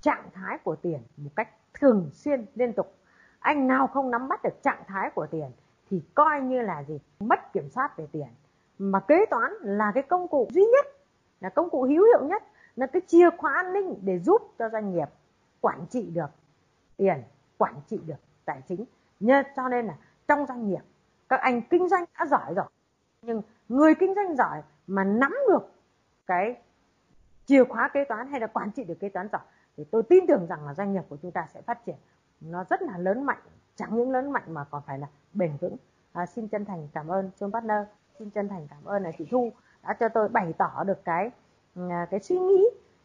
trạng 0.00 0.30
thái 0.34 0.58
của 0.58 0.76
tiền 0.76 1.00
một 1.16 1.30
cách 1.36 1.48
thường 1.74 2.10
xuyên 2.12 2.46
liên 2.54 2.72
tục. 2.72 2.94
Anh 3.38 3.66
nào 3.66 3.86
không 3.86 4.10
nắm 4.10 4.28
bắt 4.28 4.42
được 4.42 4.62
trạng 4.62 4.82
thái 4.86 5.10
của 5.14 5.26
tiền 5.26 5.50
thì 5.90 6.02
coi 6.14 6.40
như 6.40 6.62
là 6.62 6.84
gì? 6.84 7.00
Mất 7.20 7.52
kiểm 7.52 7.70
soát 7.70 7.96
về 7.96 8.06
tiền. 8.12 8.28
Mà 8.78 9.00
kế 9.00 9.26
toán 9.30 9.52
là 9.62 9.92
cái 9.94 10.02
công 10.02 10.28
cụ 10.28 10.48
duy 10.50 10.62
nhất 10.62 10.86
là 11.40 11.48
công 11.48 11.70
cụ 11.70 11.82
hữu 11.82 12.04
hiệu 12.04 12.28
nhất 12.28 12.42
là 12.76 12.86
cái 12.86 13.02
chìa 13.06 13.30
khóa 13.38 13.52
an 13.54 13.72
ninh 13.72 13.94
để 14.02 14.18
giúp 14.18 14.42
cho 14.58 14.68
doanh 14.68 14.94
nghiệp 14.94 15.08
quản 15.60 15.86
trị 15.90 16.10
được 16.14 16.30
tiền 16.96 17.22
quản 17.58 17.74
trị 17.86 18.00
được 18.06 18.20
tài 18.44 18.62
chính. 18.68 18.84
Nhờ, 19.20 19.42
cho 19.56 19.68
nên 19.68 19.86
là 19.86 19.94
trong 20.28 20.46
doanh 20.46 20.68
nghiệp 20.68 20.82
các 21.28 21.40
anh 21.40 21.62
kinh 21.62 21.88
doanh 21.88 22.04
đã 22.18 22.26
giỏi 22.26 22.54
rồi 22.54 22.66
nhưng 23.22 23.42
người 23.68 23.94
kinh 23.94 24.14
doanh 24.14 24.36
giỏi 24.36 24.62
mà 24.86 25.04
nắm 25.04 25.34
được 25.48 25.72
cái 26.26 26.56
chìa 27.46 27.64
khóa 27.64 27.88
kế 27.88 28.04
toán 28.04 28.28
hay 28.28 28.40
là 28.40 28.46
quản 28.46 28.70
trị 28.70 28.84
được 28.84 29.00
kế 29.00 29.08
toán 29.08 29.28
giỏi 29.32 29.42
thì 29.76 29.84
tôi 29.90 30.02
tin 30.02 30.26
tưởng 30.26 30.46
rằng 30.46 30.66
là 30.66 30.74
doanh 30.74 30.92
nghiệp 30.92 31.02
của 31.08 31.16
chúng 31.22 31.30
ta 31.30 31.46
sẽ 31.54 31.62
phát 31.62 31.84
triển. 31.84 31.96
Nó 32.40 32.64
rất 32.70 32.82
là 32.82 32.98
lớn 32.98 33.24
mạnh 33.24 33.38
chẳng 33.76 33.96
những 33.96 34.10
lớn 34.10 34.32
mạnh 34.32 34.44
mà 34.46 34.64
còn 34.64 34.82
phải 34.86 34.98
là 34.98 35.06
bền 35.34 35.56
vững. 35.60 35.76
À, 36.12 36.26
xin 36.26 36.48
chân 36.48 36.64
thành 36.64 36.88
cảm 36.94 37.08
ơn 37.08 37.30
John 37.38 37.52
Partner. 37.52 37.82
Xin 38.18 38.30
chân 38.30 38.48
thành 38.48 38.66
cảm 38.70 38.84
ơn 38.84 39.02
là 39.02 39.10
chị 39.18 39.26
Thu 39.30 39.52
đã 39.82 39.92
cho 40.00 40.08
tôi 40.08 40.28
bày 40.28 40.52
tỏ 40.58 40.84
được 40.84 41.04
cái 41.04 41.30
ừ, 41.74 41.88
à, 41.90 42.06
cái 42.10 42.20
suy 42.20 42.38
nghĩ 42.38 42.64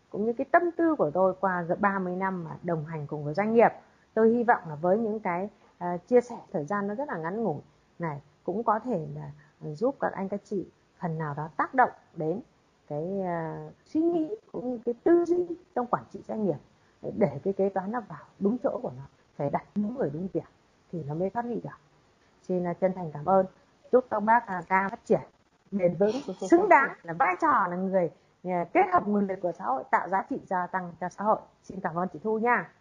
cũng 0.10 0.26
như 0.26 0.34
cái 0.34 0.46
tâm 0.52 0.72
tư 0.78 0.96
của 0.96 1.12
tôi 1.12 1.34
qua 1.40 1.66
30 1.80 2.16
năm 2.16 2.44
mà 2.44 2.52
đồng 2.64 2.86
hành 2.86 3.08
cùng 3.08 3.24
với 3.24 3.34
doanh 3.34 3.54
nghiệp. 3.54 3.72
Tôi 4.14 4.30
hy 4.30 4.44
vọng 4.44 4.62
là 4.70 4.76
với 4.76 4.98
những 4.98 5.20
cái 5.20 5.50
uh, 5.84 6.08
chia 6.08 6.22
sẻ 6.22 6.36
thời 6.54 6.66
gian 6.66 6.88
nó 6.88 6.96
rất 6.96 7.08
là 7.08 7.18
ngắn 7.18 7.44
ngủi 7.44 7.62
này 8.00 8.22
cũng 8.44 8.64
có 8.64 8.80
thể 8.80 9.08
là 9.16 9.32
giúp 9.74 9.96
các 10.00 10.14
anh 10.14 10.30
các 10.30 10.42
chị 10.44 10.68
phần 11.00 11.18
nào 11.18 11.34
đó 11.34 11.50
tác 11.58 11.74
động 11.74 11.92
đến 12.16 12.42
cái 12.92 13.04
uh, 13.04 13.74
suy 13.86 14.02
nghĩ 14.02 14.36
cũng 14.52 14.72
như 14.72 14.80
cái 14.86 14.94
tư 15.04 15.26
duy 15.26 15.46
trong 15.76 15.88
quản 15.88 16.04
trị 16.14 16.20
doanh 16.28 16.46
nghiệp 16.46 16.58
để 17.18 17.40
cái 17.44 17.54
kế 17.54 17.70
toán 17.70 17.92
nó 17.92 18.02
vào 18.10 18.26
đúng 18.40 18.58
chỗ 18.64 18.80
của 18.82 18.92
nó 18.98 19.04
phải 19.36 19.50
đặt 19.50 19.64
đúng 19.76 19.98
người 19.98 20.10
đúng 20.14 20.28
việc 20.34 20.50
thì 20.92 21.04
nó 21.08 21.14
mới 21.14 21.30
phát 21.30 21.46
huy 21.46 21.56
được. 21.56 21.80
Xin 22.42 22.72
uh, 22.72 22.80
chân 22.80 22.94
thành 22.96 23.12
cảm 23.14 23.26
ơn. 23.26 23.46
Chúc 23.92 24.06
các 24.10 24.20
bác 24.20 24.44
uh, 24.44 24.68
ca 24.68 24.90
phát 24.90 25.06
triển 25.06 25.22
bền 25.72 25.96
vững 25.96 26.16
xứng 26.50 26.70
đáng 26.70 26.90
là 27.04 27.14
vai 27.14 27.36
trò 27.42 27.68
là 27.70 27.76
người 27.76 28.10
kết 28.74 28.86
hợp 28.94 29.08
nguồn 29.08 29.28
lực 29.28 29.40
của 29.42 29.52
xã 29.52 29.66
hội 29.66 29.84
tạo 29.92 30.10
giá 30.10 30.26
trị 30.30 30.40
gia 30.46 30.68
tăng 30.68 30.94
cho 31.02 31.10
xã 31.10 31.24
hội. 31.24 31.40
Xin 31.64 31.80
cảm 31.80 31.96
ơn 31.96 32.08
chị 32.14 32.20
thu 32.24 32.40
nha. 32.40 32.72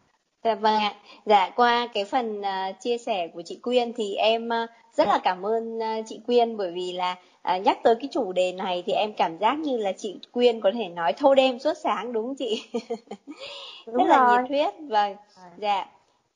Dạ 0.45 0.55
vâng 0.55 0.77
ạ. 0.77 0.93
Dạ 1.27 1.51
qua 1.57 1.89
cái 1.95 2.05
phần 2.05 2.41
uh, 2.41 2.77
chia 2.81 2.99
sẻ 2.99 3.29
của 3.35 3.43
chị 3.45 3.61
Quyên 3.63 3.93
thì 3.97 4.15
em 4.15 4.49
uh, 4.49 4.71
rất 5.01 5.09
là 5.09 5.19
cảm 5.19 5.47
ơn 5.47 5.79
uh, 5.79 6.07
chị 6.07 6.21
Quyên 6.27 6.57
bởi 6.57 6.71
vì 6.71 6.93
là 6.93 7.17
uh, 7.57 7.63
nhắc 7.63 7.79
tới 7.83 7.95
cái 7.95 8.09
chủ 8.13 8.33
đề 8.33 8.53
này 8.53 8.83
thì 8.87 8.93
em 8.93 9.13
cảm 9.13 9.39
giác 9.39 9.59
như 9.59 9.77
là 9.77 9.93
chị 9.93 10.19
Quyên 10.33 10.61
có 10.61 10.71
thể 10.75 10.89
nói 10.89 11.13
thâu 11.13 11.35
đêm 11.35 11.59
suốt 11.59 11.75
sáng 11.75 12.13
đúng 12.13 12.27
không 12.27 12.35
chị? 12.35 12.63
Đúng 13.87 13.97
rất 13.97 14.05
rồi. 14.05 14.09
là 14.09 14.43
nhiệt 14.43 14.51
huyết. 14.51 14.75
Vâng. 14.89 15.17
Dạ. 15.59 15.87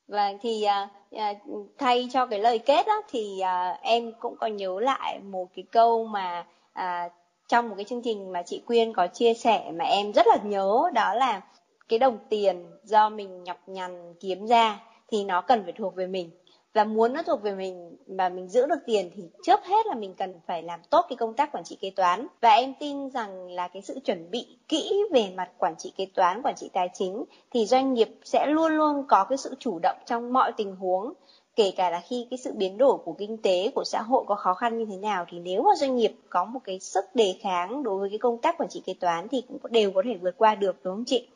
Vâng 0.07 0.37
thì 0.41 0.65
uh, 0.83 0.89
uh, 1.15 1.67
thay 1.77 2.07
cho 2.13 2.25
cái 2.25 2.39
lời 2.39 2.59
kết 2.59 2.87
đó 2.87 3.01
thì 3.11 3.41
uh, 3.41 3.81
em 3.81 4.11
cũng 4.19 4.35
có 4.37 4.47
nhớ 4.47 4.79
lại 4.79 5.19
một 5.19 5.47
cái 5.55 5.65
câu 5.71 6.05
mà 6.05 6.45
uh, 6.79 7.11
trong 7.47 7.69
một 7.69 7.75
cái 7.77 7.85
chương 7.85 8.01
trình 8.01 8.31
mà 8.31 8.41
chị 8.41 8.61
Quyên 8.65 8.93
có 8.93 9.07
chia 9.07 9.33
sẻ 9.33 9.71
mà 9.73 9.85
em 9.85 10.11
rất 10.13 10.27
là 10.27 10.37
nhớ 10.43 10.89
đó 10.93 11.13
là 11.13 11.41
cái 11.89 11.99
đồng 11.99 12.17
tiền 12.29 12.65
do 12.83 13.09
mình 13.09 13.43
nhọc 13.43 13.57
nhằn 13.67 14.13
kiếm 14.19 14.47
ra 14.47 14.79
thì 15.11 15.23
nó 15.23 15.41
cần 15.41 15.63
phải 15.63 15.73
thuộc 15.73 15.95
về 15.95 16.07
mình 16.07 16.29
và 16.75 16.83
muốn 16.83 17.13
nó 17.13 17.23
thuộc 17.23 17.41
về 17.41 17.55
mình 17.55 17.97
mà 18.07 18.29
mình 18.29 18.49
giữ 18.49 18.65
được 18.65 18.79
tiền 18.85 19.11
thì 19.15 19.23
trước 19.43 19.59
hết 19.65 19.85
là 19.85 19.95
mình 19.95 20.13
cần 20.17 20.33
phải 20.47 20.63
làm 20.63 20.79
tốt 20.89 21.05
cái 21.09 21.15
công 21.15 21.33
tác 21.33 21.51
quản 21.51 21.63
trị 21.63 21.77
kế 21.81 21.89
toán. 21.89 22.27
Và 22.41 22.49
em 22.49 22.73
tin 22.79 23.09
rằng 23.09 23.49
là 23.49 23.67
cái 23.67 23.81
sự 23.81 23.99
chuẩn 24.05 24.31
bị 24.31 24.57
kỹ 24.67 25.03
về 25.11 25.31
mặt 25.35 25.51
quản 25.57 25.75
trị 25.77 25.93
kế 25.97 26.05
toán, 26.15 26.41
quản 26.43 26.55
trị 26.55 26.69
tài 26.73 26.89
chính 26.93 27.23
thì 27.51 27.65
doanh 27.65 27.93
nghiệp 27.93 28.09
sẽ 28.23 28.45
luôn 28.45 28.71
luôn 28.71 29.05
có 29.07 29.23
cái 29.29 29.37
sự 29.37 29.55
chủ 29.59 29.79
động 29.79 29.97
trong 30.05 30.33
mọi 30.33 30.51
tình 30.57 30.75
huống. 30.75 31.13
Kể 31.55 31.71
cả 31.77 31.89
là 31.89 32.01
khi 32.07 32.27
cái 32.29 32.37
sự 32.37 32.53
biến 32.53 32.77
đổi 32.77 32.97
của 32.97 33.13
kinh 33.13 33.37
tế, 33.37 33.71
của 33.75 33.83
xã 33.83 34.01
hội 34.01 34.23
có 34.27 34.35
khó 34.35 34.53
khăn 34.53 34.77
như 34.77 34.85
thế 34.85 34.97
nào 34.97 35.25
thì 35.29 35.39
nếu 35.39 35.61
mà 35.61 35.71
doanh 35.77 35.95
nghiệp 35.95 36.15
có 36.29 36.45
một 36.45 36.59
cái 36.63 36.79
sức 36.79 37.05
đề 37.13 37.35
kháng 37.41 37.83
đối 37.83 37.99
với 37.99 38.09
cái 38.09 38.19
công 38.19 38.37
tác 38.37 38.57
quản 38.57 38.69
trị 38.69 38.81
kế 38.85 38.93
toán 38.93 39.27
thì 39.27 39.41
cũng 39.41 39.71
đều 39.71 39.91
có 39.91 40.01
thể 40.05 40.17
vượt 40.21 40.37
qua 40.37 40.55
được, 40.55 40.75
đúng 40.83 40.95
không 40.95 41.05
chị? 41.05 41.27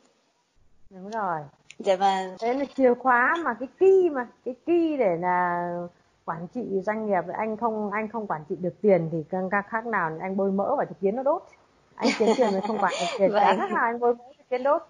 Đúng 0.90 1.10
rồi 1.10 1.40
dạ 1.84 1.96
vâng. 1.96 2.36
Đấy 2.42 2.54
là 2.54 2.64
chìa 2.76 2.94
khóa 2.94 3.36
mà 3.44 3.54
cái 3.54 3.68
key 3.78 4.10
mà 4.10 4.26
cái 4.44 4.54
key 4.66 4.96
để 4.96 5.16
là 5.16 5.70
quản 6.24 6.46
trị 6.54 6.60
doanh 6.86 7.06
nghiệp 7.06 7.24
anh 7.38 7.56
không 7.56 7.90
anh 7.90 8.08
không 8.08 8.26
quản 8.26 8.44
trị 8.48 8.56
được 8.60 8.74
tiền 8.82 9.08
thì 9.12 9.18
các 9.50 9.64
khác 9.68 9.86
nào 9.86 10.10
anh 10.20 10.36
bôi 10.36 10.52
mỡ 10.52 10.76
vào 10.76 10.86
thì 10.88 10.94
kiến 11.00 11.16
nó 11.16 11.22
đốt. 11.22 11.42
Anh 11.94 12.08
kiếm 12.18 12.28
tiền 12.36 12.48
mà 12.54 12.60
không 12.66 12.78
quản 12.78 12.92
được 13.00 13.06
tiền 13.18 13.32
vâng. 13.32 13.42
khác 13.58 13.72
nào 13.72 13.84
anh 13.84 14.00
bôi 14.00 14.14
mỡ 14.14 14.24
kiến 14.50 14.62
đốt 14.62 14.82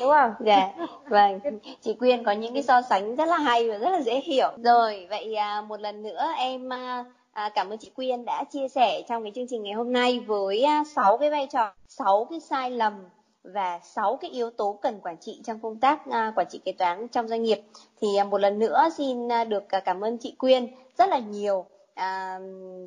đúng 0.00 0.10
không? 0.10 0.34
Dạ 0.40 0.72
vâng. 1.08 1.40
Chị 1.80 1.94
quyên 1.94 2.24
có 2.24 2.32
những 2.32 2.54
cái 2.54 2.62
so 2.62 2.82
sánh 2.82 3.16
rất 3.16 3.28
là 3.28 3.38
hay 3.38 3.70
và 3.70 3.78
rất 3.78 3.90
là 3.90 4.00
dễ 4.00 4.20
hiểu. 4.20 4.48
Rồi 4.64 5.06
vậy 5.10 5.34
à, 5.34 5.60
một 5.60 5.80
lần 5.80 6.02
nữa 6.02 6.24
em 6.38 6.72
à, 6.72 7.04
à 7.32 7.50
cảm 7.54 7.70
ơn 7.70 7.78
chị 7.78 7.90
quyên 7.96 8.24
đã 8.24 8.44
chia 8.44 8.68
sẻ 8.68 9.02
trong 9.08 9.22
cái 9.22 9.32
chương 9.34 9.46
trình 9.48 9.62
ngày 9.62 9.72
hôm 9.72 9.92
nay 9.92 10.20
với 10.26 10.66
sáu 10.94 11.18
cái 11.18 11.30
vai 11.30 11.46
trò 11.52 11.72
sáu 11.88 12.26
cái 12.30 12.40
sai 12.40 12.70
lầm 12.70 13.04
và 13.44 13.80
6 13.82 14.16
cái 14.16 14.30
yếu 14.30 14.50
tố 14.50 14.78
cần 14.82 15.00
quản 15.02 15.16
trị 15.20 15.40
trong 15.44 15.58
công 15.58 15.76
tác 15.76 16.02
uh, 16.08 16.14
quản 16.36 16.46
trị 16.50 16.60
kế 16.64 16.72
toán 16.72 17.08
trong 17.08 17.28
doanh 17.28 17.42
nghiệp. 17.42 17.60
Thì 18.00 18.08
uh, 18.20 18.26
một 18.26 18.38
lần 18.38 18.58
nữa 18.58 18.88
xin 18.96 19.26
uh, 19.26 19.48
được 19.48 19.64
uh, 19.76 19.84
cảm 19.84 20.04
ơn 20.04 20.18
chị 20.18 20.34
Quyên 20.38 20.66
rất 20.98 21.08
là 21.08 21.18
nhiều. 21.18 21.64
À, 21.94 22.38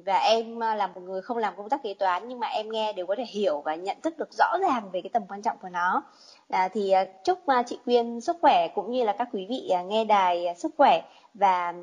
và 0.05 0.17
em 0.17 0.55
uh, 0.55 0.59
là 0.59 0.87
một 0.87 1.01
người 1.01 1.21
không 1.21 1.37
làm 1.37 1.53
công 1.57 1.69
tác 1.69 1.83
kế 1.83 1.93
toán 1.93 2.27
nhưng 2.27 2.39
mà 2.39 2.47
em 2.47 2.71
nghe 2.71 2.93
đều 2.93 3.05
có 3.05 3.15
thể 3.17 3.25
hiểu 3.25 3.61
và 3.61 3.75
nhận 3.75 3.97
thức 4.01 4.17
được 4.17 4.33
rõ 4.33 4.57
ràng 4.61 4.89
về 4.91 5.01
cái 5.01 5.09
tầm 5.13 5.23
quan 5.29 5.41
trọng 5.41 5.57
của 5.61 5.69
nó. 5.69 6.03
À, 6.49 6.67
thì 6.73 6.93
uh, 7.01 7.07
chúc 7.23 7.39
uh, 7.59 7.65
chị 7.67 7.79
Quyên 7.85 8.21
sức 8.21 8.37
khỏe 8.41 8.67
cũng 8.75 8.91
như 8.91 9.03
là 9.03 9.15
các 9.17 9.27
quý 9.33 9.45
vị 9.49 9.69
uh, 9.79 9.85
nghe 9.85 10.05
đài 10.05 10.45
uh, 10.51 10.57
sức 10.57 10.71
khỏe. 10.77 11.01
Và 11.33 11.73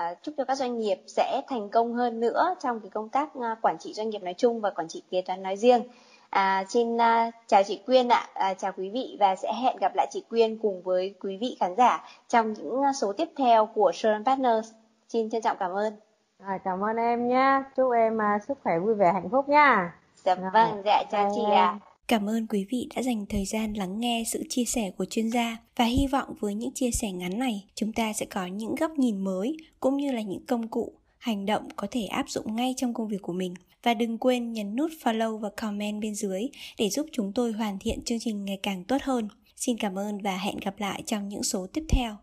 uh, 0.00 0.18
chúc 0.22 0.34
cho 0.38 0.44
các 0.44 0.54
doanh 0.54 0.78
nghiệp 0.78 1.00
sẽ 1.06 1.42
thành 1.48 1.68
công 1.68 1.94
hơn 1.94 2.20
nữa 2.20 2.54
trong 2.62 2.80
cái 2.80 2.90
công 2.90 3.08
tác 3.08 3.28
uh, 3.38 3.44
quản 3.62 3.78
trị 3.78 3.92
doanh 3.92 4.10
nghiệp 4.10 4.22
nói 4.22 4.34
chung 4.36 4.60
và 4.60 4.70
quản 4.70 4.88
trị 4.88 5.02
kế 5.10 5.22
toán 5.22 5.42
nói 5.42 5.56
riêng. 5.56 5.82
À, 6.32 6.64
xin 6.68 6.94
uh, 6.94 7.34
chào 7.46 7.62
chị 7.62 7.80
Quyên 7.86 8.08
ạ, 8.08 8.26
à, 8.34 8.54
chào 8.54 8.72
quý 8.76 8.90
vị 8.90 9.16
và 9.20 9.36
sẽ 9.36 9.52
hẹn 9.62 9.76
gặp 9.80 9.92
lại 9.94 10.06
chị 10.10 10.22
Quyên 10.30 10.58
cùng 10.58 10.82
với 10.82 11.14
quý 11.20 11.36
vị 11.40 11.56
khán 11.60 11.74
giả 11.76 12.04
trong 12.28 12.52
những 12.52 12.80
số 13.00 13.12
tiếp 13.12 13.28
theo 13.36 13.66
của 13.66 13.92
Sherman 13.94 14.24
Partners. 14.24 14.72
Xin 15.08 15.30
trân 15.30 15.42
trọng 15.42 15.56
cảm 15.60 15.70
ơn. 15.70 15.94
À, 16.38 16.58
cảm 16.64 16.84
ơn 16.84 16.96
em 16.96 17.28
nhé, 17.28 17.62
chúc 17.76 17.92
em 17.92 18.16
uh, 18.16 18.42
sức 18.48 18.58
khỏe 18.62 18.78
vui 18.78 18.94
vẻ 18.94 19.12
hạnh 19.12 19.28
phúc 19.30 19.48
nha. 19.48 19.94
Dạ 20.24 20.34
vâng, 20.34 20.82
dạ 20.84 21.04
chào 21.12 21.32
chị 21.34 21.42
ạ. 21.52 21.78
Cảm 22.08 22.28
ơn 22.28 22.46
quý 22.46 22.66
vị 22.70 22.88
đã 22.96 23.02
dành 23.02 23.26
thời 23.28 23.44
gian 23.44 23.72
lắng 23.72 24.00
nghe 24.00 24.22
sự 24.26 24.42
chia 24.48 24.64
sẻ 24.64 24.90
của 24.98 25.04
chuyên 25.04 25.28
gia 25.28 25.56
và 25.76 25.84
hy 25.84 26.06
vọng 26.12 26.34
với 26.40 26.54
những 26.54 26.72
chia 26.74 26.90
sẻ 26.90 27.10
ngắn 27.12 27.38
này, 27.38 27.64
chúng 27.74 27.92
ta 27.92 28.12
sẽ 28.12 28.26
có 28.26 28.46
những 28.46 28.74
góc 28.74 28.90
nhìn 28.90 29.24
mới 29.24 29.56
cũng 29.80 29.96
như 29.96 30.12
là 30.12 30.20
những 30.20 30.46
công 30.46 30.68
cụ, 30.68 30.92
hành 31.18 31.46
động 31.46 31.68
có 31.76 31.86
thể 31.90 32.04
áp 32.04 32.28
dụng 32.28 32.56
ngay 32.56 32.74
trong 32.76 32.94
công 32.94 33.08
việc 33.08 33.22
của 33.22 33.32
mình. 33.32 33.54
Và 33.82 33.94
đừng 33.94 34.18
quên 34.18 34.52
nhấn 34.52 34.76
nút 34.76 34.90
follow 35.02 35.38
và 35.38 35.50
comment 35.56 36.02
bên 36.02 36.14
dưới 36.14 36.42
để 36.78 36.90
giúp 36.90 37.06
chúng 37.12 37.32
tôi 37.32 37.52
hoàn 37.52 37.78
thiện 37.78 38.04
chương 38.04 38.20
trình 38.20 38.44
ngày 38.44 38.58
càng 38.62 38.84
tốt 38.84 39.02
hơn. 39.02 39.28
Xin 39.56 39.76
cảm 39.78 39.98
ơn 39.98 40.22
và 40.22 40.36
hẹn 40.36 40.56
gặp 40.64 40.74
lại 40.78 41.02
trong 41.06 41.28
những 41.28 41.42
số 41.42 41.66
tiếp 41.72 41.82
theo. 41.88 42.16